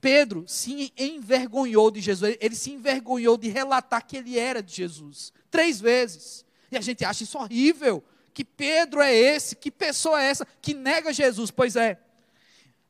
Pedro 0.02 0.42
se 0.48 0.92
envergonhou 0.98 1.88
de 1.88 2.00
Jesus, 2.00 2.36
ele 2.40 2.56
se 2.56 2.72
envergonhou 2.72 3.38
de 3.38 3.48
relatar 3.48 4.04
que 4.04 4.16
ele 4.16 4.36
era 4.36 4.60
de 4.60 4.74
Jesus, 4.74 5.32
três 5.48 5.80
vezes. 5.80 6.44
E 6.72 6.76
a 6.76 6.80
gente 6.80 7.04
acha 7.04 7.22
isso 7.22 7.38
horrível. 7.38 8.02
Que 8.34 8.44
Pedro 8.44 9.00
é 9.00 9.14
esse? 9.14 9.54
Que 9.54 9.70
pessoa 9.70 10.20
é 10.20 10.26
essa 10.26 10.44
que 10.60 10.74
nega 10.74 11.12
Jesus? 11.12 11.52
Pois 11.52 11.76
é. 11.76 12.00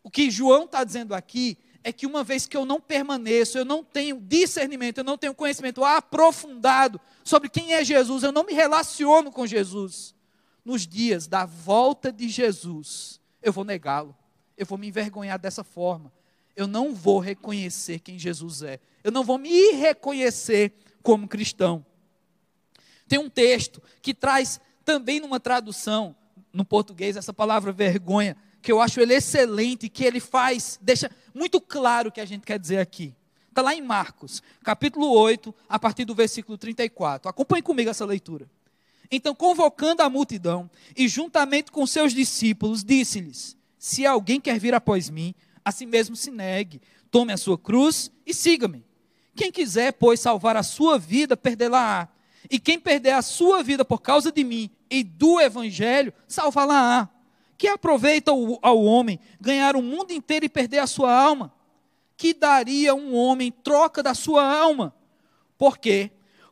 O 0.02 0.10
que 0.10 0.30
João 0.30 0.64
está 0.64 0.82
dizendo 0.82 1.14
aqui 1.14 1.58
é 1.84 1.92
que 1.92 2.06
uma 2.06 2.24
vez 2.24 2.46
que 2.46 2.56
eu 2.56 2.64
não 2.64 2.80
permaneço, 2.80 3.58
eu 3.58 3.64
não 3.64 3.84
tenho 3.84 4.18
discernimento, 4.18 4.98
eu 4.98 5.04
não 5.04 5.18
tenho 5.18 5.34
conhecimento 5.34 5.84
aprofundado 5.84 6.98
sobre 7.22 7.50
quem 7.50 7.74
é 7.74 7.84
Jesus, 7.84 8.22
eu 8.22 8.32
não 8.32 8.44
me 8.44 8.54
relaciono 8.54 9.30
com 9.30 9.46
Jesus. 9.46 10.14
Nos 10.64 10.86
dias 10.86 11.26
da 11.26 11.44
volta 11.44 12.10
de 12.10 12.26
Jesus, 12.30 13.20
eu 13.42 13.52
vou 13.52 13.64
negá-lo, 13.64 14.16
eu 14.56 14.64
vou 14.64 14.78
me 14.78 14.88
envergonhar 14.88 15.38
dessa 15.38 15.62
forma 15.62 16.10
eu 16.56 16.66
não 16.66 16.94
vou 16.94 17.18
reconhecer 17.18 17.98
quem 17.98 18.18
Jesus 18.18 18.62
é. 18.62 18.78
Eu 19.02 19.10
não 19.10 19.24
vou 19.24 19.38
me 19.38 19.72
reconhecer 19.72 20.72
como 21.02 21.28
cristão. 21.28 21.84
Tem 23.08 23.18
um 23.18 23.28
texto 23.28 23.82
que 24.00 24.14
traz 24.14 24.60
também 24.84 25.20
numa 25.20 25.40
tradução 25.40 26.14
no 26.52 26.64
português 26.64 27.16
essa 27.16 27.32
palavra 27.32 27.72
vergonha, 27.72 28.36
que 28.60 28.70
eu 28.70 28.80
acho 28.80 29.00
ele 29.00 29.14
excelente, 29.14 29.88
que 29.88 30.04
ele 30.04 30.20
faz, 30.20 30.78
deixa 30.80 31.10
muito 31.34 31.60
claro 31.60 32.08
o 32.08 32.12
que 32.12 32.20
a 32.20 32.24
gente 32.24 32.44
quer 32.44 32.58
dizer 32.58 32.78
aqui. 32.78 33.14
Está 33.48 33.60
lá 33.60 33.74
em 33.74 33.82
Marcos, 33.82 34.42
capítulo 34.62 35.10
8, 35.10 35.54
a 35.68 35.78
partir 35.78 36.04
do 36.04 36.14
versículo 36.14 36.56
34. 36.56 37.28
Acompanhe 37.28 37.62
comigo 37.62 37.90
essa 37.90 38.04
leitura. 38.04 38.48
Então, 39.10 39.34
convocando 39.34 40.02
a 40.02 40.08
multidão 40.08 40.70
e 40.96 41.06
juntamente 41.06 41.70
com 41.70 41.86
seus 41.86 42.14
discípulos, 42.14 42.82
disse-lhes: 42.82 43.54
Se 43.78 44.06
alguém 44.06 44.40
quer 44.40 44.58
vir 44.58 44.72
após 44.72 45.10
mim, 45.10 45.34
a 45.64 45.70
si 45.70 45.86
mesmo 45.86 46.16
se 46.16 46.30
negue, 46.30 46.80
tome 47.10 47.32
a 47.32 47.36
sua 47.36 47.58
cruz 47.58 48.10
e 48.26 48.32
siga-me. 48.32 48.84
Quem 49.34 49.50
quiser, 49.50 49.92
pois, 49.92 50.20
salvar 50.20 50.56
a 50.56 50.62
sua 50.62 50.98
vida, 50.98 51.36
perdê-la-á. 51.36 52.08
E 52.50 52.58
quem 52.58 52.78
perder 52.78 53.12
a 53.12 53.22
sua 53.22 53.62
vida 53.62 53.84
por 53.84 54.00
causa 54.00 54.30
de 54.30 54.44
mim 54.44 54.70
e 54.90 55.02
do 55.02 55.40
evangelho, 55.40 56.12
salvá-la-á. 56.28 57.08
Que 57.56 57.68
aproveita 57.68 58.30
ao 58.30 58.82
homem 58.82 59.18
ganhar 59.40 59.76
o 59.76 59.82
mundo 59.82 60.12
inteiro 60.12 60.44
e 60.44 60.48
perder 60.48 60.78
a 60.78 60.86
sua 60.86 61.14
alma? 61.14 61.52
Que 62.16 62.34
daria 62.34 62.94
um 62.94 63.14
homem 63.14 63.48
em 63.48 63.52
troca 63.52 64.02
da 64.02 64.14
sua 64.14 64.44
alma? 64.44 64.94
Porque 65.56 66.10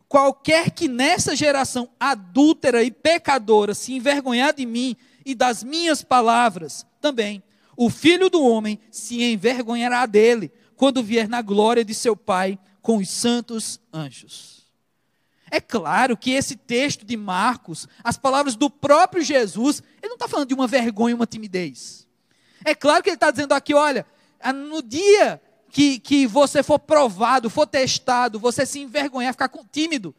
qualquer 0.08 0.70
que 0.70 0.88
nessa 0.88 1.34
geração 1.34 1.88
adúltera 1.98 2.82
e 2.82 2.90
pecadora 2.90 3.74
se 3.74 3.92
envergonhar 3.92 4.54
de 4.54 4.64
mim 4.64 4.96
e 5.26 5.34
das 5.34 5.62
minhas 5.62 6.02
palavras, 6.02 6.86
também 7.00 7.42
o 7.80 7.88
filho 7.88 8.28
do 8.28 8.44
homem 8.44 8.78
se 8.90 9.22
envergonhará 9.22 10.04
dele 10.04 10.52
quando 10.76 11.02
vier 11.02 11.26
na 11.26 11.40
glória 11.40 11.82
de 11.82 11.94
seu 11.94 12.14
Pai 12.14 12.58
com 12.82 12.98
os 12.98 13.08
santos 13.08 13.80
anjos. 13.90 14.66
É 15.50 15.62
claro 15.62 16.14
que 16.14 16.30
esse 16.30 16.56
texto 16.56 17.06
de 17.06 17.16
Marcos, 17.16 17.88
as 18.04 18.18
palavras 18.18 18.54
do 18.54 18.68
próprio 18.68 19.22
Jesus, 19.22 19.82
ele 20.02 20.10
não 20.10 20.16
está 20.16 20.28
falando 20.28 20.48
de 20.48 20.52
uma 20.52 20.66
vergonha, 20.66 21.16
uma 21.16 21.26
timidez. 21.26 22.06
É 22.66 22.74
claro 22.74 23.02
que 23.02 23.08
ele 23.08 23.16
está 23.16 23.30
dizendo 23.30 23.54
aqui: 23.54 23.72
olha, 23.72 24.04
no 24.54 24.82
dia 24.82 25.40
que, 25.70 25.98
que 25.98 26.26
você 26.26 26.62
for 26.62 26.78
provado, 26.78 27.48
for 27.48 27.66
testado, 27.66 28.38
você 28.38 28.66
se 28.66 28.78
envergonhar, 28.78 29.32
ficar 29.32 29.50
tímido 29.72 30.14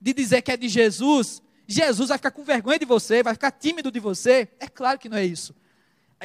de 0.00 0.14
dizer 0.14 0.40
que 0.40 0.50
é 0.50 0.56
de 0.56 0.66
Jesus, 0.66 1.42
Jesus 1.66 2.08
vai 2.08 2.16
ficar 2.16 2.30
com 2.30 2.42
vergonha 2.42 2.78
de 2.78 2.86
você, 2.86 3.22
vai 3.22 3.34
ficar 3.34 3.50
tímido 3.50 3.92
de 3.92 4.00
você. 4.00 4.48
É 4.58 4.66
claro 4.66 4.98
que 4.98 5.10
não 5.10 5.18
é 5.18 5.26
isso. 5.26 5.54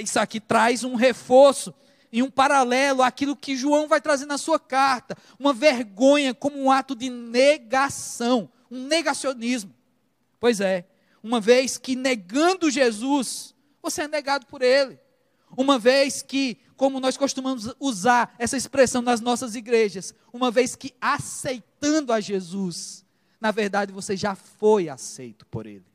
Isso 0.01 0.19
aqui 0.19 0.39
traz 0.39 0.83
um 0.83 0.95
reforço 0.95 1.73
e 2.11 2.23
um 2.23 2.29
paralelo 2.29 3.01
àquilo 3.01 3.35
que 3.35 3.55
João 3.55 3.87
vai 3.87 3.99
trazer 3.99 4.25
na 4.25 4.37
sua 4.37 4.59
carta. 4.59 5.17
Uma 5.39 5.53
vergonha 5.53 6.33
como 6.33 6.57
um 6.57 6.71
ato 6.71 6.95
de 6.95 7.09
negação, 7.09 8.49
um 8.71 8.85
negacionismo. 8.85 9.73
Pois 10.39 10.61
é, 10.61 10.85
uma 11.21 11.41
vez 11.41 11.77
que 11.77 11.95
negando 11.95 12.69
Jesus, 12.69 13.55
você 13.81 14.03
é 14.03 14.07
negado 14.07 14.45
por 14.45 14.61
ele. 14.61 14.99
Uma 15.55 15.79
vez 15.79 16.21
que, 16.21 16.57
como 16.75 16.99
nós 16.99 17.17
costumamos 17.17 17.73
usar 17.79 18.35
essa 18.37 18.57
expressão 18.57 19.01
nas 19.01 19.21
nossas 19.21 19.55
igrejas, 19.55 20.13
uma 20.31 20.51
vez 20.51 20.75
que 20.75 20.93
aceitando 20.99 22.11
a 22.11 22.19
Jesus, 22.19 23.05
na 23.39 23.51
verdade 23.51 23.91
você 23.91 24.15
já 24.17 24.35
foi 24.35 24.89
aceito 24.89 25.45
por 25.45 25.65
ele. 25.65 25.85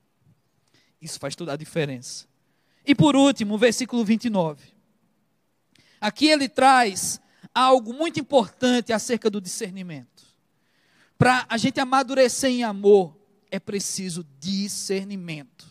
Isso 1.01 1.19
faz 1.19 1.37
toda 1.37 1.53
a 1.53 1.57
diferença. 1.57 2.32
E 2.85 2.95
por 2.95 3.15
último, 3.15 3.55
o 3.55 3.59
versículo 3.59 4.05
29. 4.05 4.63
Aqui 6.01 6.27
ele 6.27 6.49
traz 6.49 7.21
algo 7.55 7.93
muito 7.93 8.19
importante 8.19 8.93
acerca 8.93 9.31
do 9.31 9.41
discernimento. 9.41 10.25
Para 11.17 11.47
a 11.49 11.57
gente 11.57 11.79
amadurecer 11.79 12.51
em 12.51 12.65
amor, 12.65 13.17
é 13.51 13.61
preciso 13.61 14.27
discernimento. 14.41 15.67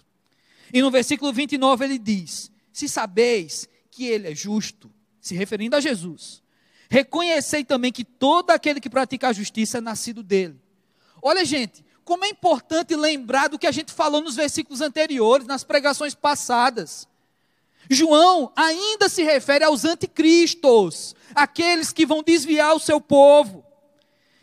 E 0.73 0.81
no 0.81 0.89
versículo 0.89 1.33
29 1.33 1.83
ele 1.83 1.97
diz: 1.97 2.49
Se 2.71 2.87
sabeis 2.87 3.67
que 3.89 4.05
ele 4.05 4.29
é 4.29 4.35
justo, 4.35 4.89
se 5.19 5.35
referindo 5.35 5.75
a 5.75 5.81
Jesus, 5.81 6.41
reconhecei 6.89 7.65
também 7.65 7.91
que 7.91 8.05
todo 8.05 8.51
aquele 8.51 8.79
que 8.79 8.89
pratica 8.89 9.27
a 9.27 9.33
justiça 9.33 9.79
é 9.79 9.81
nascido 9.81 10.23
dele. 10.23 10.61
Olha, 11.21 11.43
gente, 11.43 11.83
como 12.03 12.25
é 12.25 12.29
importante 12.29 12.95
lembrar 12.95 13.47
do 13.47 13.59
que 13.59 13.67
a 13.67 13.71
gente 13.71 13.91
falou 13.91 14.21
nos 14.21 14.35
versículos 14.35 14.81
anteriores, 14.81 15.47
nas 15.47 15.63
pregações 15.63 16.15
passadas. 16.15 17.07
João 17.89 18.51
ainda 18.55 19.09
se 19.09 19.23
refere 19.23 19.63
aos 19.63 19.85
anticristos, 19.85 21.15
aqueles 21.35 21.91
que 21.91 22.05
vão 22.05 22.23
desviar 22.23 22.75
o 22.75 22.79
seu 22.79 23.01
povo. 23.01 23.65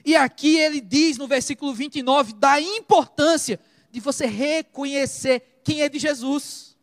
E 0.04 0.16
aqui 0.16 0.56
ele 0.56 0.80
diz 0.80 1.18
no 1.18 1.26
versículo 1.26 1.74
29 1.74 2.32
da 2.34 2.60
importância 2.60 3.60
de 3.90 4.00
você 4.00 4.26
reconhecer 4.26 5.60
quem 5.64 5.82
é 5.82 5.88
de 5.88 5.98
Jesus, 5.98 6.76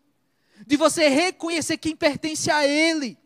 de 0.66 0.78
você 0.78 1.08
reconhecer 1.08 1.78
quem 1.78 1.96
pertence 1.96 2.52
a 2.52 2.68
Ele. 2.68 3.18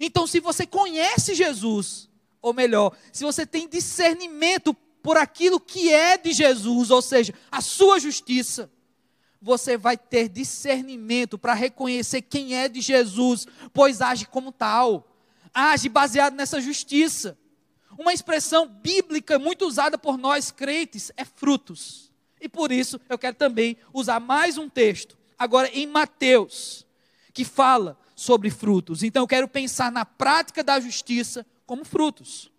Então, 0.00 0.26
se 0.26 0.40
você 0.40 0.66
conhece 0.66 1.34
Jesus, 1.34 2.08
ou 2.40 2.52
melhor, 2.52 2.96
se 3.12 3.24
você 3.24 3.46
tem 3.46 3.68
discernimento 3.68 4.74
por 5.08 5.16
aquilo 5.16 5.58
que 5.58 5.90
é 5.90 6.18
de 6.18 6.34
Jesus, 6.34 6.90
ou 6.90 7.00
seja, 7.00 7.32
a 7.50 7.62
sua 7.62 7.98
justiça, 7.98 8.70
você 9.40 9.74
vai 9.74 9.96
ter 9.96 10.28
discernimento 10.28 11.38
para 11.38 11.54
reconhecer 11.54 12.20
quem 12.20 12.54
é 12.54 12.68
de 12.68 12.82
Jesus, 12.82 13.46
pois 13.72 14.02
age 14.02 14.26
como 14.26 14.52
tal, 14.52 15.16
age 15.54 15.88
baseado 15.88 16.34
nessa 16.34 16.60
justiça. 16.60 17.38
Uma 17.96 18.12
expressão 18.12 18.68
bíblica 18.68 19.38
muito 19.38 19.66
usada 19.66 19.96
por 19.96 20.18
nós 20.18 20.50
crentes 20.50 21.10
é 21.16 21.24
frutos. 21.24 22.12
E 22.38 22.46
por 22.46 22.70
isso 22.70 23.00
eu 23.08 23.16
quero 23.16 23.36
também 23.36 23.78
usar 23.94 24.20
mais 24.20 24.58
um 24.58 24.68
texto, 24.68 25.16
agora 25.38 25.70
em 25.72 25.86
Mateus, 25.86 26.86
que 27.32 27.46
fala 27.46 27.98
sobre 28.14 28.50
frutos. 28.50 29.02
Então 29.02 29.22
eu 29.22 29.26
quero 29.26 29.48
pensar 29.48 29.90
na 29.90 30.04
prática 30.04 30.62
da 30.62 30.78
justiça 30.78 31.46
como 31.64 31.82
frutos. 31.82 32.52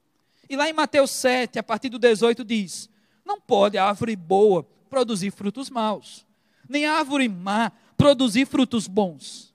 E 0.50 0.56
lá 0.56 0.68
em 0.68 0.74
Mateus 0.74 1.12
7, 1.12 1.60
a 1.60 1.64
partir 1.64 1.90
do 1.90 2.00
18, 2.00 2.44
diz: 2.44 2.90
Não 3.24 3.40
pode 3.40 3.78
a 3.78 3.86
árvore 3.86 4.16
boa 4.16 4.64
produzir 4.90 5.32
frutos 5.32 5.70
maus, 5.70 6.26
nem 6.68 6.88
árvore 6.88 7.30
má 7.30 7.72
produzir 7.96 8.48
frutos 8.48 8.88
bons. 8.88 9.54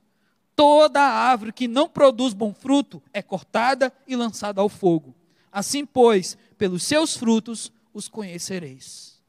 Toda 0.55 1.01
árvore 1.01 1.51
que 1.51 1.67
não 1.67 1.89
produz 1.89 2.33
bom 2.33 2.53
fruto 2.53 3.03
é 3.11 3.21
cortada 3.21 3.91
e 4.07 4.15
lançada 4.15 4.61
ao 4.61 4.69
fogo. 4.69 5.13
Assim, 5.51 5.85
pois, 5.85 6.37
pelos 6.57 6.83
seus 6.83 7.17
frutos 7.17 7.71
os 7.93 8.07
conhecereis. 8.07 9.21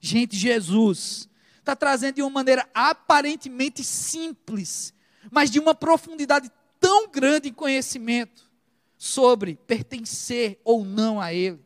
Gente, 0.00 0.36
Jesus 0.36 1.28
está 1.58 1.76
trazendo 1.76 2.16
de 2.16 2.22
uma 2.22 2.30
maneira 2.30 2.68
aparentemente 2.74 3.84
simples, 3.84 4.92
mas 5.30 5.48
de 5.48 5.60
uma 5.60 5.76
profundidade 5.76 6.50
tão 6.80 7.08
grande 7.08 7.50
em 7.50 7.52
conhecimento 7.52 8.51
sobre 9.04 9.56
pertencer 9.56 10.60
ou 10.62 10.84
não 10.84 11.20
a 11.20 11.34
Ele. 11.34 11.60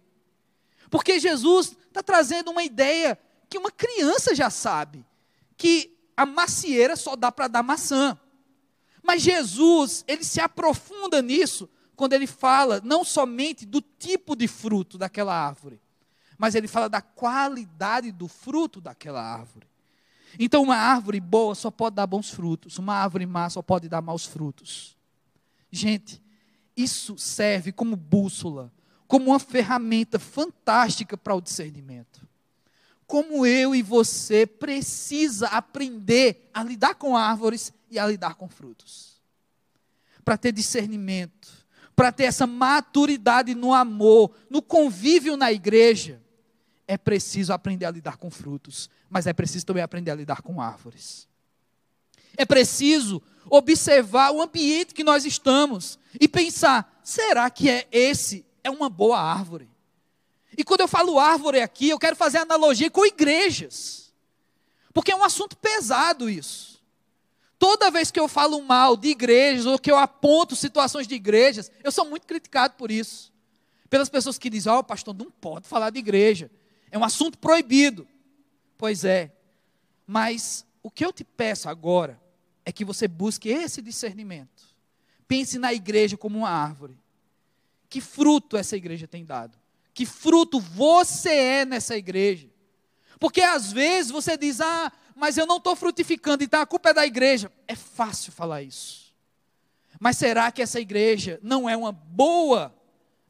Porque 0.88 1.20
Jesus 1.20 1.76
está 1.86 2.02
trazendo 2.02 2.50
uma 2.50 2.64
ideia 2.64 3.18
que 3.46 3.58
uma 3.58 3.70
criança 3.70 4.34
já 4.34 4.48
sabe, 4.48 5.04
que 5.54 5.94
a 6.16 6.24
macieira 6.24 6.96
só 6.96 7.14
dá 7.14 7.30
para 7.30 7.46
dar 7.46 7.62
maçã. 7.62 8.18
Mas 9.02 9.20
Jesus, 9.20 10.02
ele 10.08 10.24
se 10.24 10.40
aprofunda 10.40 11.20
nisso 11.20 11.68
quando 11.94 12.14
ele 12.14 12.26
fala 12.26 12.80
não 12.82 13.04
somente 13.04 13.66
do 13.66 13.82
tipo 13.82 14.34
de 14.34 14.48
fruto 14.48 14.96
daquela 14.96 15.38
árvore, 15.38 15.78
mas 16.38 16.54
ele 16.54 16.66
fala 16.66 16.88
da 16.88 17.02
qualidade 17.02 18.12
do 18.12 18.28
fruto 18.28 18.80
daquela 18.80 19.20
árvore. 19.22 19.68
Então, 20.38 20.62
uma 20.62 20.76
árvore 20.76 21.20
boa 21.20 21.54
só 21.54 21.70
pode 21.70 21.96
dar 21.96 22.06
bons 22.06 22.30
frutos, 22.30 22.78
uma 22.78 22.94
árvore 22.94 23.26
má 23.26 23.50
só 23.50 23.60
pode 23.60 23.90
dar 23.90 24.00
maus 24.00 24.24
frutos. 24.24 24.96
Gente, 25.70 26.24
isso 26.76 27.16
serve 27.16 27.72
como 27.72 27.96
bússola, 27.96 28.72
como 29.08 29.30
uma 29.30 29.38
ferramenta 29.38 30.18
fantástica 30.18 31.16
para 31.16 31.34
o 31.34 31.40
discernimento. 31.40 32.26
Como 33.06 33.46
eu 33.46 33.74
e 33.74 33.82
você 33.82 34.46
precisa 34.46 35.46
aprender 35.48 36.50
a 36.52 36.62
lidar 36.62 36.96
com 36.96 37.16
árvores 37.16 37.72
e 37.90 37.98
a 37.98 38.06
lidar 38.06 38.34
com 38.34 38.48
frutos. 38.48 39.20
Para 40.24 40.36
ter 40.36 40.52
discernimento, 40.52 41.66
para 41.94 42.12
ter 42.12 42.24
essa 42.24 42.46
maturidade 42.46 43.54
no 43.54 43.72
amor, 43.72 44.36
no 44.50 44.60
convívio 44.60 45.36
na 45.36 45.52
igreja, 45.52 46.20
é 46.86 46.98
preciso 46.98 47.52
aprender 47.52 47.86
a 47.86 47.90
lidar 47.90 48.16
com 48.16 48.30
frutos, 48.30 48.90
mas 49.08 49.26
é 49.26 49.32
preciso 49.32 49.64
também 49.64 49.82
aprender 49.82 50.10
a 50.10 50.14
lidar 50.14 50.42
com 50.42 50.60
árvores. 50.60 51.28
É 52.36 52.44
preciso 52.44 53.22
observar 53.48 54.32
o 54.32 54.42
ambiente 54.42 54.94
que 54.94 55.04
nós 55.04 55.24
estamos 55.24 55.98
e 56.20 56.28
pensar: 56.28 57.00
será 57.02 57.48
que 57.50 57.70
é 57.70 57.86
esse 57.90 58.44
é 58.62 58.70
uma 58.70 58.88
boa 58.88 59.18
árvore? 59.18 59.68
E 60.56 60.64
quando 60.64 60.80
eu 60.80 60.88
falo 60.88 61.18
árvore 61.18 61.60
aqui, 61.60 61.90
eu 61.90 61.98
quero 61.98 62.16
fazer 62.16 62.38
analogia 62.38 62.90
com 62.90 63.04
igrejas. 63.04 64.12
Porque 64.92 65.12
é 65.12 65.16
um 65.16 65.24
assunto 65.24 65.56
pesado 65.56 66.30
isso. 66.30 66.82
Toda 67.58 67.90
vez 67.90 68.10
que 68.10 68.18
eu 68.18 68.28
falo 68.28 68.62
mal 68.62 68.96
de 68.96 69.08
igrejas 69.08 69.66
ou 69.66 69.78
que 69.78 69.90
eu 69.90 69.96
aponto 69.96 70.56
situações 70.56 71.06
de 71.06 71.14
igrejas, 71.14 71.70
eu 71.84 71.92
sou 71.92 72.06
muito 72.06 72.26
criticado 72.26 72.74
por 72.74 72.90
isso. 72.90 73.32
Pelas 73.88 74.08
pessoas 74.08 74.38
que 74.38 74.50
dizem: 74.50 74.72
"Ó, 74.72 74.78
oh, 74.78 74.84
pastor, 74.84 75.14
não 75.14 75.30
pode 75.30 75.68
falar 75.68 75.90
de 75.90 75.98
igreja. 75.98 76.50
É 76.90 76.98
um 76.98 77.04
assunto 77.04 77.38
proibido". 77.38 78.06
Pois 78.78 79.04
é. 79.04 79.32
Mas 80.06 80.66
o 80.82 80.90
que 80.90 81.04
eu 81.04 81.12
te 81.12 81.24
peço 81.24 81.68
agora 81.68 82.20
é 82.66 82.72
que 82.72 82.84
você 82.84 83.06
busque 83.06 83.48
esse 83.48 83.80
discernimento. 83.80 84.64
Pense 85.28 85.56
na 85.56 85.72
igreja 85.72 86.16
como 86.16 86.38
uma 86.38 86.50
árvore. 86.50 86.98
Que 87.88 88.00
fruto 88.00 88.56
essa 88.56 88.76
igreja 88.76 89.06
tem 89.06 89.24
dado? 89.24 89.56
Que 89.94 90.04
fruto 90.04 90.58
você 90.58 91.30
é 91.30 91.64
nessa 91.64 91.96
igreja? 91.96 92.50
Porque 93.20 93.40
às 93.40 93.72
vezes 93.72 94.10
você 94.10 94.36
diz, 94.36 94.60
ah, 94.60 94.92
mas 95.14 95.38
eu 95.38 95.46
não 95.46 95.58
estou 95.58 95.76
frutificando, 95.76 96.42
então 96.42 96.60
a 96.60 96.66
culpa 96.66 96.90
é 96.90 96.94
da 96.94 97.06
igreja. 97.06 97.50
É 97.68 97.76
fácil 97.76 98.32
falar 98.32 98.62
isso. 98.62 99.14
Mas 100.00 100.18
será 100.18 100.50
que 100.50 100.60
essa 100.60 100.80
igreja 100.80 101.38
não 101.42 101.70
é 101.70 101.76
uma 101.76 101.92
boa 101.92 102.74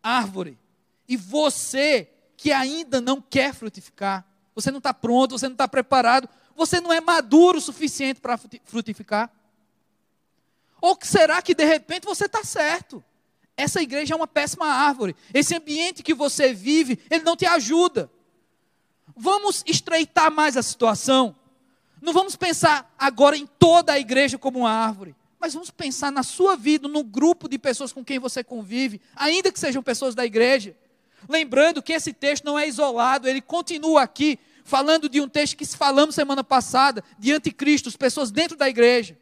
árvore? 0.02 0.58
E 1.06 1.14
você 1.16 2.10
que 2.38 2.52
ainda 2.52 3.02
não 3.02 3.20
quer 3.20 3.54
frutificar, 3.54 4.26
você 4.54 4.70
não 4.70 4.78
está 4.78 4.94
pronto, 4.94 5.38
você 5.38 5.46
não 5.46 5.54
está 5.54 5.68
preparado, 5.68 6.26
você 6.56 6.80
não 6.80 6.92
é 6.92 7.00
maduro 7.00 7.58
o 7.58 7.60
suficiente 7.60 8.20
para 8.20 8.38
frutificar? 8.64 9.30
Ou 10.80 10.98
será 11.02 11.40
que 11.42 11.54
de 11.54 11.64
repente 11.64 12.04
você 12.04 12.26
está 12.26 12.42
certo? 12.44 13.02
Essa 13.56 13.80
igreja 13.80 14.14
é 14.14 14.16
uma 14.16 14.26
péssima 14.26 14.66
árvore. 14.66 15.16
Esse 15.32 15.54
ambiente 15.54 16.02
que 16.02 16.14
você 16.14 16.52
vive, 16.52 16.98
ele 17.10 17.24
não 17.24 17.36
te 17.36 17.46
ajuda. 17.46 18.10
Vamos 19.16 19.62
estreitar 19.66 20.30
mais 20.30 20.56
a 20.56 20.62
situação. 20.62 21.34
Não 22.00 22.12
vamos 22.12 22.36
pensar 22.36 22.94
agora 22.98 23.36
em 23.36 23.46
toda 23.46 23.92
a 23.92 23.98
igreja 23.98 24.36
como 24.36 24.60
uma 24.60 24.70
árvore, 24.70 25.16
mas 25.40 25.54
vamos 25.54 25.70
pensar 25.70 26.12
na 26.12 26.22
sua 26.22 26.54
vida, 26.54 26.86
no 26.86 27.02
grupo 27.02 27.48
de 27.48 27.58
pessoas 27.58 27.92
com 27.92 28.04
quem 28.04 28.18
você 28.18 28.44
convive, 28.44 29.00
ainda 29.14 29.50
que 29.50 29.58
sejam 29.58 29.82
pessoas 29.82 30.14
da 30.14 30.24
igreja. 30.24 30.76
Lembrando 31.28 31.82
que 31.82 31.94
esse 31.94 32.12
texto 32.12 32.44
não 32.44 32.58
é 32.58 32.68
isolado, 32.68 33.26
ele 33.26 33.40
continua 33.40 34.02
aqui 34.02 34.38
falando 34.66 35.08
de 35.08 35.20
um 35.20 35.28
texto 35.28 35.56
que 35.56 35.64
falamos 35.64 36.14
semana 36.14 36.42
passada, 36.42 37.02
de 37.18 37.32
anticristos, 37.32 37.96
pessoas 37.96 38.32
dentro 38.32 38.56
da 38.56 38.68
igreja. 38.68 39.16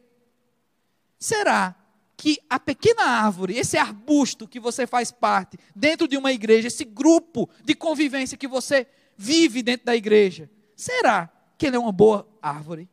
Será 1.19 1.77
que 2.17 2.39
a 2.49 2.59
pequena 2.59 3.05
árvore, 3.05 3.59
esse 3.59 3.77
arbusto 3.77 4.49
que 4.49 4.59
você 4.59 4.87
faz 4.87 5.13
parte, 5.13 5.59
dentro 5.77 6.09
de 6.09 6.17
uma 6.17 6.33
igreja, 6.33 6.69
esse 6.69 6.85
grupo 6.85 7.49
de 7.63 7.75
convivência 7.75 8.39
que 8.39 8.49
você 8.49 8.87
vive 9.17 9.63
dentro 9.63 9.85
da 9.85 9.95
igreja, 9.95 10.51
será 10.75 11.31
que 11.59 11.67
ele 11.67 11.77
é 11.77 11.79
uma 11.79 11.93
boa 11.93 12.27
árvore? 12.41 12.89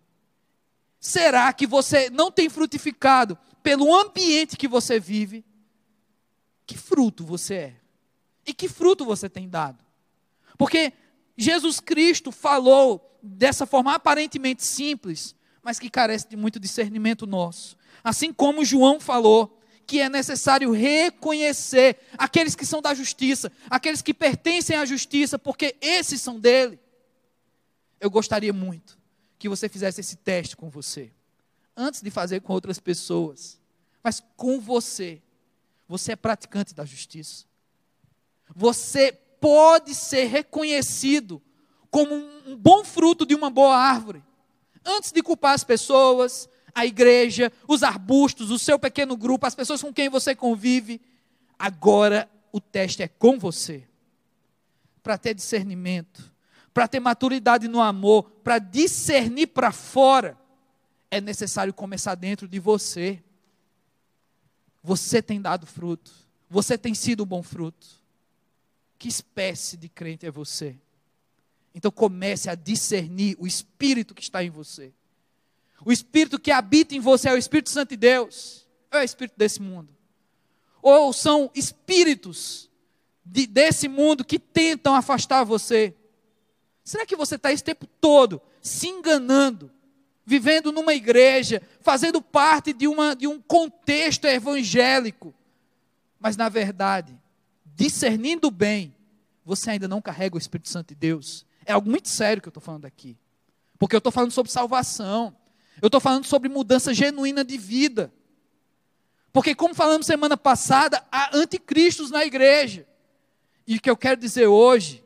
Será 0.99 1.51
que 1.53 1.65
você 1.65 2.09
não 2.09 2.29
tem 2.29 2.49
frutificado 2.49 3.37
pelo 3.63 3.95
ambiente 3.95 4.57
que 4.57 4.67
você 4.67 4.99
vive? 4.99 5.45
Que 6.65 6.77
fruto 6.77 7.23
você 7.23 7.53
é? 7.55 7.75
E 8.45 8.53
que 8.53 8.67
fruto 8.67 9.05
você 9.05 9.29
tem 9.29 9.47
dado? 9.47 9.83
Porque 10.57 10.91
Jesus 11.41 11.79
Cristo 11.79 12.31
falou 12.31 13.17
dessa 13.21 13.65
forma 13.65 13.95
aparentemente 13.95 14.63
simples, 14.63 15.35
mas 15.63 15.79
que 15.79 15.89
carece 15.89 16.29
de 16.29 16.35
muito 16.35 16.59
discernimento 16.59 17.25
nosso. 17.25 17.75
Assim 18.03 18.31
como 18.31 18.63
João 18.63 18.99
falou 18.99 19.59
que 19.87 19.99
é 19.99 20.07
necessário 20.07 20.71
reconhecer 20.71 21.97
aqueles 22.15 22.55
que 22.55 22.65
são 22.65 22.79
da 22.79 22.93
justiça, 22.93 23.51
aqueles 23.69 24.03
que 24.03 24.13
pertencem 24.13 24.77
à 24.77 24.85
justiça, 24.85 25.39
porque 25.39 25.75
esses 25.81 26.21
são 26.21 26.39
dele. 26.39 26.79
Eu 27.99 28.11
gostaria 28.11 28.53
muito 28.53 28.97
que 29.39 29.49
você 29.49 29.67
fizesse 29.67 29.99
esse 29.99 30.17
teste 30.17 30.55
com 30.55 30.69
você, 30.69 31.11
antes 31.75 32.03
de 32.03 32.11
fazer 32.11 32.41
com 32.41 32.53
outras 32.53 32.79
pessoas, 32.79 33.59
mas 34.03 34.23
com 34.37 34.59
você. 34.59 35.19
Você 35.87 36.11
é 36.11 36.15
praticante 36.15 36.75
da 36.75 36.85
justiça. 36.85 37.45
Você 38.55 39.17
pode 39.41 39.95
ser 39.95 40.25
reconhecido 40.25 41.41
como 41.89 42.13
um 42.15 42.55
bom 42.55 42.85
fruto 42.85 43.25
de 43.25 43.35
uma 43.35 43.49
boa 43.49 43.75
árvore. 43.75 44.23
Antes 44.85 45.11
de 45.11 45.21
culpar 45.21 45.53
as 45.53 45.63
pessoas, 45.63 46.47
a 46.73 46.85
igreja, 46.85 47.51
os 47.67 47.83
arbustos, 47.83 48.51
o 48.51 48.59
seu 48.59 48.79
pequeno 48.79 49.17
grupo, 49.17 49.45
as 49.45 49.55
pessoas 49.55 49.81
com 49.81 49.91
quem 49.91 50.07
você 50.07 50.35
convive, 50.35 51.01
agora 51.57 52.29
o 52.51 52.61
teste 52.61 53.01
é 53.03 53.07
com 53.07 53.37
você. 53.37 53.83
Para 55.03 55.17
ter 55.17 55.33
discernimento, 55.33 56.31
para 56.73 56.87
ter 56.87 56.99
maturidade 56.99 57.67
no 57.67 57.81
amor, 57.81 58.23
para 58.43 58.59
discernir 58.59 59.47
para 59.47 59.71
fora, 59.71 60.37
é 61.09 61.19
necessário 61.19 61.73
começar 61.73 62.15
dentro 62.15 62.47
de 62.47 62.59
você. 62.59 63.21
Você 64.83 65.21
tem 65.21 65.41
dado 65.41 65.65
fruto, 65.65 66.11
você 66.49 66.77
tem 66.77 66.93
sido 66.93 67.23
um 67.23 67.25
bom 67.27 67.41
fruto. 67.43 68.00
Que 69.01 69.07
espécie 69.07 69.77
de 69.77 69.89
crente 69.89 70.27
é 70.27 70.29
você? 70.29 70.75
Então 71.73 71.89
comece 71.89 72.51
a 72.51 72.53
discernir 72.53 73.35
o 73.39 73.47
espírito 73.47 74.13
que 74.13 74.21
está 74.21 74.43
em 74.43 74.51
você. 74.51 74.93
O 75.83 75.91
espírito 75.91 76.37
que 76.37 76.51
habita 76.51 76.93
em 76.93 76.99
você 76.99 77.27
é 77.27 77.33
o 77.33 77.37
Espírito 77.37 77.71
Santo 77.71 77.89
de 77.89 77.97
Deus, 77.97 78.67
ou 78.93 78.99
é 78.99 79.01
o 79.01 79.03
espírito 79.03 79.33
desse 79.35 79.59
mundo? 79.59 79.89
Ou 80.83 81.11
são 81.13 81.49
espíritos 81.55 82.69
de, 83.25 83.47
desse 83.47 83.87
mundo 83.87 84.23
que 84.23 84.37
tentam 84.37 84.93
afastar 84.93 85.43
você? 85.43 85.95
Será 86.83 87.03
que 87.03 87.15
você 87.15 87.37
está 87.37 87.51
esse 87.51 87.63
tempo 87.63 87.87
todo 87.99 88.39
se 88.61 88.87
enganando, 88.87 89.71
vivendo 90.23 90.71
numa 90.71 90.93
igreja, 90.93 91.59
fazendo 91.79 92.21
parte 92.21 92.71
de, 92.71 92.87
uma, 92.87 93.15
de 93.15 93.25
um 93.25 93.41
contexto 93.41 94.25
evangélico, 94.25 95.33
mas 96.19 96.37
na 96.37 96.49
verdade 96.49 97.19
discernindo 97.81 98.51
bem, 98.51 98.95
você 99.43 99.71
ainda 99.71 99.87
não 99.87 99.99
carrega 99.99 100.35
o 100.35 100.37
Espírito 100.37 100.69
Santo 100.69 100.89
de 100.89 100.95
Deus. 100.95 101.47
É 101.65 101.73
algo 101.73 101.89
muito 101.89 102.09
sério 102.09 102.39
que 102.39 102.47
eu 102.47 102.51
estou 102.51 102.61
falando 102.61 102.85
aqui. 102.85 103.17
Porque 103.79 103.95
eu 103.95 103.97
estou 103.97 104.11
falando 104.11 104.31
sobre 104.31 104.51
salvação. 104.51 105.35
Eu 105.81 105.87
estou 105.87 105.99
falando 105.99 106.25
sobre 106.25 106.47
mudança 106.47 106.93
genuína 106.93 107.43
de 107.43 107.57
vida. 107.57 108.13
Porque, 109.33 109.55
como 109.55 109.73
falamos 109.73 110.05
semana 110.05 110.37
passada, 110.37 111.03
há 111.11 111.35
anticristos 111.35 112.11
na 112.11 112.23
igreja. 112.23 112.85
E 113.65 113.77
o 113.77 113.81
que 113.81 113.89
eu 113.89 113.97
quero 113.97 114.19
dizer 114.19 114.45
hoje 114.45 115.03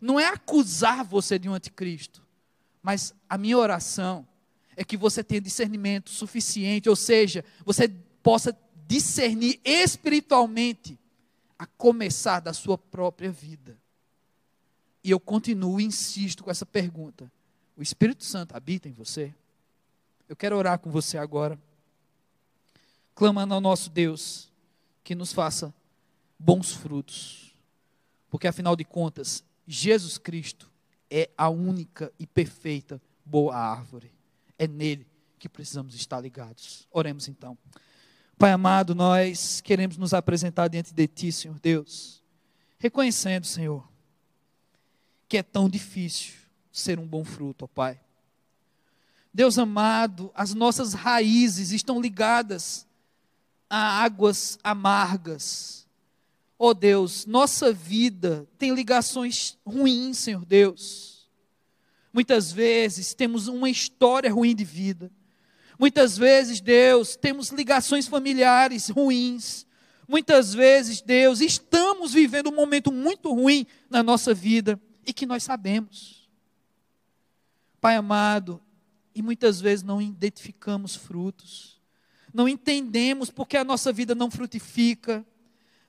não 0.00 0.20
é 0.20 0.26
acusar 0.26 1.04
você 1.04 1.38
de 1.40 1.48
um 1.48 1.54
anticristo, 1.54 2.22
mas 2.82 3.14
a 3.28 3.38
minha 3.38 3.56
oração 3.56 4.26
é 4.76 4.84
que 4.84 4.96
você 4.96 5.24
tenha 5.24 5.40
discernimento 5.40 6.10
suficiente, 6.10 6.88
ou 6.88 6.96
seja, 6.96 7.44
você 7.64 7.88
possa 8.22 8.56
discernir 8.86 9.60
espiritualmente 9.64 10.98
a 11.62 11.66
começar 11.78 12.40
da 12.40 12.52
sua 12.52 12.76
própria 12.76 13.30
vida. 13.30 13.78
E 15.04 15.12
eu 15.12 15.20
continuo 15.20 15.80
insisto 15.80 16.42
com 16.42 16.50
essa 16.50 16.66
pergunta: 16.66 17.30
o 17.76 17.82
Espírito 17.82 18.24
Santo 18.24 18.56
habita 18.56 18.88
em 18.88 18.92
você? 18.92 19.32
Eu 20.28 20.34
quero 20.34 20.56
orar 20.56 20.80
com 20.80 20.90
você 20.90 21.16
agora, 21.16 21.56
clamando 23.14 23.54
ao 23.54 23.60
nosso 23.60 23.90
Deus 23.90 24.50
que 25.04 25.14
nos 25.14 25.32
faça 25.32 25.72
bons 26.36 26.72
frutos, 26.72 27.54
porque 28.28 28.48
afinal 28.48 28.74
de 28.74 28.84
contas, 28.84 29.44
Jesus 29.64 30.18
Cristo 30.18 30.68
é 31.08 31.30
a 31.38 31.48
única 31.48 32.12
e 32.18 32.26
perfeita 32.26 33.00
boa 33.24 33.54
árvore. 33.54 34.10
É 34.58 34.66
nele 34.66 35.06
que 35.38 35.48
precisamos 35.48 35.94
estar 35.94 36.18
ligados. 36.18 36.88
Oremos 36.90 37.28
então. 37.28 37.56
Pai 38.42 38.50
amado, 38.50 38.92
nós 38.92 39.60
queremos 39.60 39.96
nos 39.96 40.12
apresentar 40.12 40.66
diante 40.66 40.92
de 40.92 41.06
Ti, 41.06 41.30
Senhor 41.30 41.60
Deus, 41.60 42.20
reconhecendo, 42.76 43.46
Senhor, 43.46 43.88
que 45.28 45.36
é 45.36 45.44
tão 45.44 45.68
difícil 45.68 46.32
ser 46.72 46.98
um 46.98 47.06
bom 47.06 47.22
fruto, 47.22 47.66
ó 47.66 47.68
Pai. 47.68 48.00
Deus 49.32 49.60
amado, 49.60 50.28
as 50.34 50.54
nossas 50.54 50.92
raízes 50.92 51.70
estão 51.70 52.00
ligadas 52.00 52.84
a 53.70 54.02
águas 54.02 54.58
amargas. 54.64 55.86
Ó 56.58 56.70
oh 56.70 56.74
Deus, 56.74 57.24
nossa 57.26 57.72
vida 57.72 58.44
tem 58.58 58.74
ligações 58.74 59.56
ruins, 59.64 60.18
Senhor 60.18 60.44
Deus. 60.44 61.30
Muitas 62.12 62.50
vezes 62.50 63.14
temos 63.14 63.46
uma 63.46 63.70
história 63.70 64.32
ruim 64.32 64.52
de 64.52 64.64
vida. 64.64 65.12
Muitas 65.78 66.16
vezes, 66.16 66.60
Deus, 66.60 67.16
temos 67.16 67.50
ligações 67.50 68.06
familiares 68.06 68.88
ruins. 68.88 69.66
Muitas 70.06 70.52
vezes, 70.52 71.00
Deus, 71.00 71.40
estamos 71.40 72.12
vivendo 72.12 72.50
um 72.50 72.54
momento 72.54 72.92
muito 72.92 73.32
ruim 73.32 73.66
na 73.88 74.02
nossa 74.02 74.34
vida 74.34 74.80
e 75.06 75.12
que 75.12 75.26
nós 75.26 75.42
sabemos. 75.42 76.28
Pai 77.80 77.96
amado, 77.96 78.60
e 79.14 79.22
muitas 79.22 79.60
vezes 79.60 79.82
não 79.82 80.00
identificamos 80.00 80.94
frutos, 80.94 81.80
não 82.32 82.48
entendemos 82.48 83.30
porque 83.30 83.56
a 83.56 83.64
nossa 83.64 83.92
vida 83.92 84.14
não 84.14 84.30
frutifica, 84.30 85.24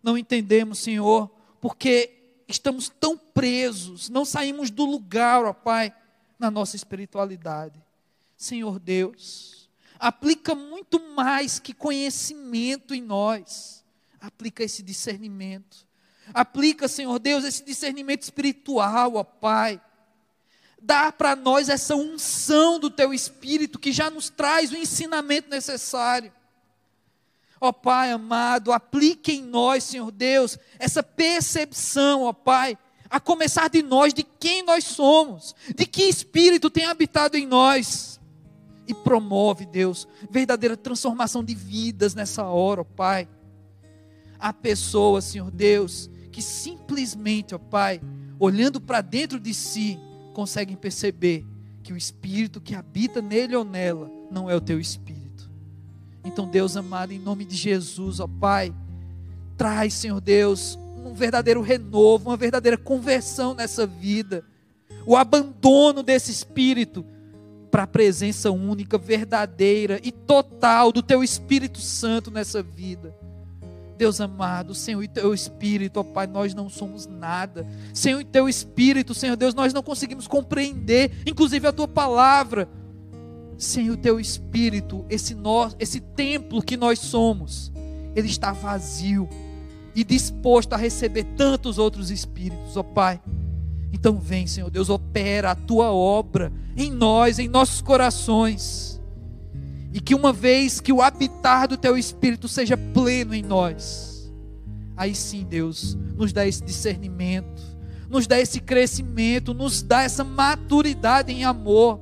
não 0.01 0.17
entendemos, 0.17 0.79
Senhor, 0.79 1.29
porque 1.61 2.41
estamos 2.47 2.89
tão 2.89 3.17
presos, 3.17 4.09
não 4.09 4.25
saímos 4.25 4.69
do 4.69 4.85
lugar, 4.85 5.45
ó 5.45 5.53
Pai, 5.53 5.93
na 6.37 6.51
nossa 6.51 6.75
espiritualidade. 6.75 7.81
Senhor 8.35 8.79
Deus, 8.79 9.62
aplica 10.03 10.53
muito 10.53 10.99
mais 10.99 11.59
que 11.59 11.73
conhecimento 11.73 12.93
em 12.93 13.01
nós, 13.01 13.85
aplica 14.19 14.61
esse 14.61 14.83
discernimento, 14.83 15.87
aplica, 16.33 16.89
Senhor 16.89 17.17
Deus, 17.19 17.45
esse 17.45 17.63
discernimento 17.63 18.23
espiritual, 18.23 19.15
ó 19.15 19.23
Pai 19.23 19.81
dá 20.81 21.09
para 21.13 21.33
nós 21.37 21.69
essa 21.69 21.95
unção 21.95 22.77
do 22.77 22.89
teu 22.89 23.13
espírito 23.13 23.79
que 23.79 23.93
já 23.93 24.09
nos 24.09 24.29
traz 24.29 24.73
o 24.73 24.75
ensinamento 24.75 25.49
necessário. 25.49 26.33
Ó 27.61 27.71
Pai 27.71 28.11
amado, 28.11 28.73
aplique 28.73 29.31
em 29.31 29.41
nós, 29.41 29.85
Senhor 29.85 30.11
Deus, 30.11 30.59
essa 30.77 31.01
percepção, 31.01 32.23
ó 32.23 32.33
Pai, 32.33 32.77
a 33.09 33.21
começar 33.21 33.69
de 33.69 33.81
nós, 33.81 34.13
de 34.13 34.23
quem 34.23 34.63
nós 34.63 34.83
somos, 34.83 35.55
de 35.73 35.85
que 35.85 36.03
espírito 36.03 36.69
tem 36.69 36.83
habitado 36.83 37.37
em 37.37 37.45
nós. 37.45 38.19
E 38.87 38.93
promove, 38.93 39.65
Deus, 39.65 40.07
verdadeira 40.29 40.75
transformação 40.75 41.43
de 41.43 41.55
vidas 41.55 42.13
nessa 42.13 42.43
hora, 42.45 42.81
ó 42.81 42.83
Pai. 42.83 43.27
Há 44.37 44.51
pessoas, 44.51 45.23
Senhor 45.23 45.49
Deus, 45.49 46.09
que 46.31 46.41
simplesmente, 46.41 47.55
ó 47.55 47.57
Pai, 47.57 48.01
olhando 48.39 48.81
para 48.81 49.01
dentro 49.01 49.39
de 49.39 49.53
si, 49.53 49.97
conseguem 50.33 50.75
perceber 50.75 51.45
que 51.81 51.93
o 51.93 51.97
espírito 51.97 52.59
que 52.59 52.75
habita 52.75 53.21
nele 53.21 53.55
ou 53.55 53.63
nela 53.63 54.09
não 54.31 54.49
é 54.49 54.55
o 54.55 54.61
teu 54.61 54.79
espírito. 54.79 55.49
Então, 56.23 56.47
Deus 56.47 56.75
amado, 56.75 57.11
em 57.11 57.19
nome 57.19 57.45
de 57.45 57.55
Jesus, 57.55 58.19
ó 58.19 58.27
Pai, 58.27 58.73
traz, 59.57 59.93
Senhor 59.93 60.19
Deus, 60.19 60.77
um 61.05 61.13
verdadeiro 61.13 61.61
renovo, 61.61 62.29
uma 62.29 62.37
verdadeira 62.37 62.77
conversão 62.77 63.53
nessa 63.53 63.85
vida, 63.85 64.43
o 65.05 65.15
abandono 65.15 66.01
desse 66.01 66.31
espírito 66.31 67.05
para 67.73 67.83
a 67.83 67.87
presença 67.87 68.51
única, 68.51 68.99
verdadeira 68.99 69.99
e 70.03 70.11
total 70.11 70.91
do 70.91 71.01
teu 71.01 71.23
Espírito 71.23 71.79
Santo 71.79 72.29
nessa 72.29 72.61
vida. 72.61 73.15
Deus 73.97 74.21
amado, 74.21 74.75
sem 74.75 74.95
o 74.95 75.07
teu 75.07 75.33
Espírito, 75.33 75.99
ó 75.99 76.03
Pai, 76.03 76.27
nós 76.27 76.53
não 76.53 76.69
somos 76.69 77.07
nada. 77.07 77.65
Sem 77.91 78.13
o 78.13 78.23
teu 78.23 78.47
Espírito, 78.47 79.15
Senhor 79.15 79.35
Deus, 79.35 79.55
nós 79.55 79.73
não 79.73 79.81
conseguimos 79.81 80.27
compreender, 80.27 81.13
inclusive 81.25 81.65
a 81.67 81.73
tua 81.73 81.87
palavra. 81.87 82.69
Sem 83.57 83.89
o 83.89 83.97
teu 83.97 84.19
Espírito, 84.19 85.03
esse, 85.09 85.33
nós, 85.33 85.75
esse 85.79 85.99
templo 85.99 86.61
que 86.61 86.77
nós 86.77 86.99
somos, 86.99 87.71
ele 88.15 88.27
está 88.27 88.51
vazio 88.51 89.27
e 89.95 90.03
disposto 90.03 90.73
a 90.73 90.77
receber 90.77 91.23
tantos 91.35 91.79
outros 91.79 92.11
Espíritos, 92.11 92.77
ó 92.77 92.83
Pai. 92.83 93.19
Então 93.93 94.19
vem, 94.19 94.47
Senhor 94.47 94.71
Deus, 94.71 94.89
opera 94.89 95.51
a 95.51 95.55
tua 95.55 95.91
obra 95.91 96.51
em 96.75 96.91
nós, 96.91 97.37
em 97.37 97.47
nossos 97.47 97.79
corações. 97.79 98.99
E 99.93 100.01
que 100.01 100.15
uma 100.15 100.33
vez 100.33 100.81
que 100.81 100.91
o 100.91 101.01
habitar 101.01 101.67
do 101.67 101.77
teu 101.77 101.95
espírito 101.95 102.47
seja 102.47 102.75
pleno 102.75 103.35
em 103.35 103.43
nós, 103.43 104.33
aí 104.97 105.13
sim, 105.13 105.45
Deus, 105.47 105.95
nos 106.17 106.33
dá 106.33 106.47
esse 106.47 106.63
discernimento, 106.63 107.61
nos 108.09 108.25
dá 108.25 108.39
esse 108.39 108.59
crescimento, 108.59 109.53
nos 109.53 109.83
dá 109.83 110.01
essa 110.01 110.23
maturidade 110.23 111.31
em 111.31 111.43
amor, 111.43 112.01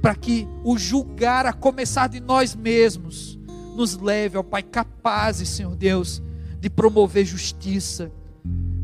para 0.00 0.14
que 0.14 0.46
o 0.62 0.78
julgar 0.78 1.46
a 1.46 1.52
começar 1.52 2.08
de 2.08 2.20
nós 2.20 2.54
mesmos 2.54 3.36
nos 3.74 3.96
leve 3.96 4.36
ao 4.36 4.44
Pai 4.44 4.62
capazes, 4.62 5.48
Senhor 5.48 5.74
Deus, 5.74 6.22
de 6.60 6.70
promover 6.70 7.24
justiça, 7.24 8.12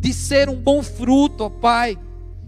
de 0.00 0.14
ser 0.14 0.48
um 0.48 0.56
bom 0.56 0.82
fruto, 0.82 1.44
ó 1.44 1.50
Pai, 1.50 1.98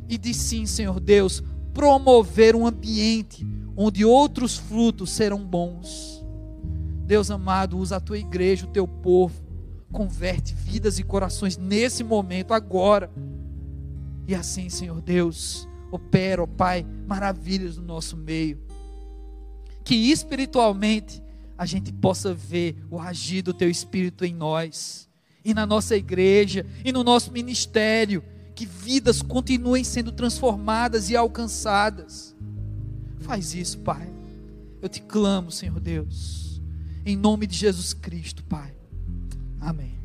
e 0.08 0.16
de 0.16 0.32
sim, 0.32 0.64
Senhor 0.64 0.98
Deus, 0.98 1.42
promover 1.74 2.56
um 2.56 2.66
ambiente 2.66 3.46
onde 3.76 4.04
outros 4.04 4.56
frutos 4.56 5.10
serão 5.10 5.44
bons. 5.44 6.24
Deus 7.04 7.30
amado, 7.30 7.78
usa 7.78 7.96
a 7.96 8.00
tua 8.00 8.18
igreja, 8.18 8.64
o 8.64 8.70
teu 8.70 8.88
povo, 8.88 9.42
converte 9.92 10.54
vidas 10.54 10.98
e 10.98 11.02
corações 11.02 11.58
nesse 11.58 12.02
momento, 12.02 12.54
agora. 12.54 13.10
E 14.26 14.34
assim, 14.34 14.70
Senhor 14.70 15.00
Deus, 15.02 15.68
opera, 15.90 16.42
ó 16.42 16.46
Pai, 16.46 16.86
maravilhas 17.06 17.76
no 17.76 17.82
nosso 17.82 18.16
meio. 18.16 18.58
Que 19.84 20.10
espiritualmente 20.10 21.22
a 21.58 21.66
gente 21.66 21.92
possa 21.92 22.32
ver 22.32 22.76
o 22.90 22.98
agir 22.98 23.42
do 23.42 23.52
teu 23.52 23.68
Espírito 23.68 24.24
em 24.24 24.34
nós, 24.34 25.08
e 25.44 25.54
na 25.54 25.66
nossa 25.66 25.96
igreja, 25.96 26.66
e 26.84 26.92
no 26.92 27.02
nosso 27.02 27.32
ministério, 27.32 28.22
que 28.54 28.66
vidas 28.66 29.22
continuem 29.22 29.82
sendo 29.82 30.12
transformadas 30.12 31.10
e 31.10 31.16
alcançadas 31.16 32.32
Faz 33.22 33.54
isso, 33.54 33.78
Pai. 33.78 34.12
Eu 34.80 34.88
te 34.88 35.00
clamo, 35.00 35.50
Senhor 35.50 35.78
Deus. 35.78 36.60
Em 37.06 37.16
nome 37.16 37.46
de 37.46 37.56
Jesus 37.56 37.94
Cristo, 37.94 38.44
Pai. 38.44 38.74
Amém. 39.60 39.98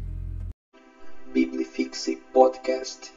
Biblifixe 1.33 2.17
Podcast. 2.31 3.16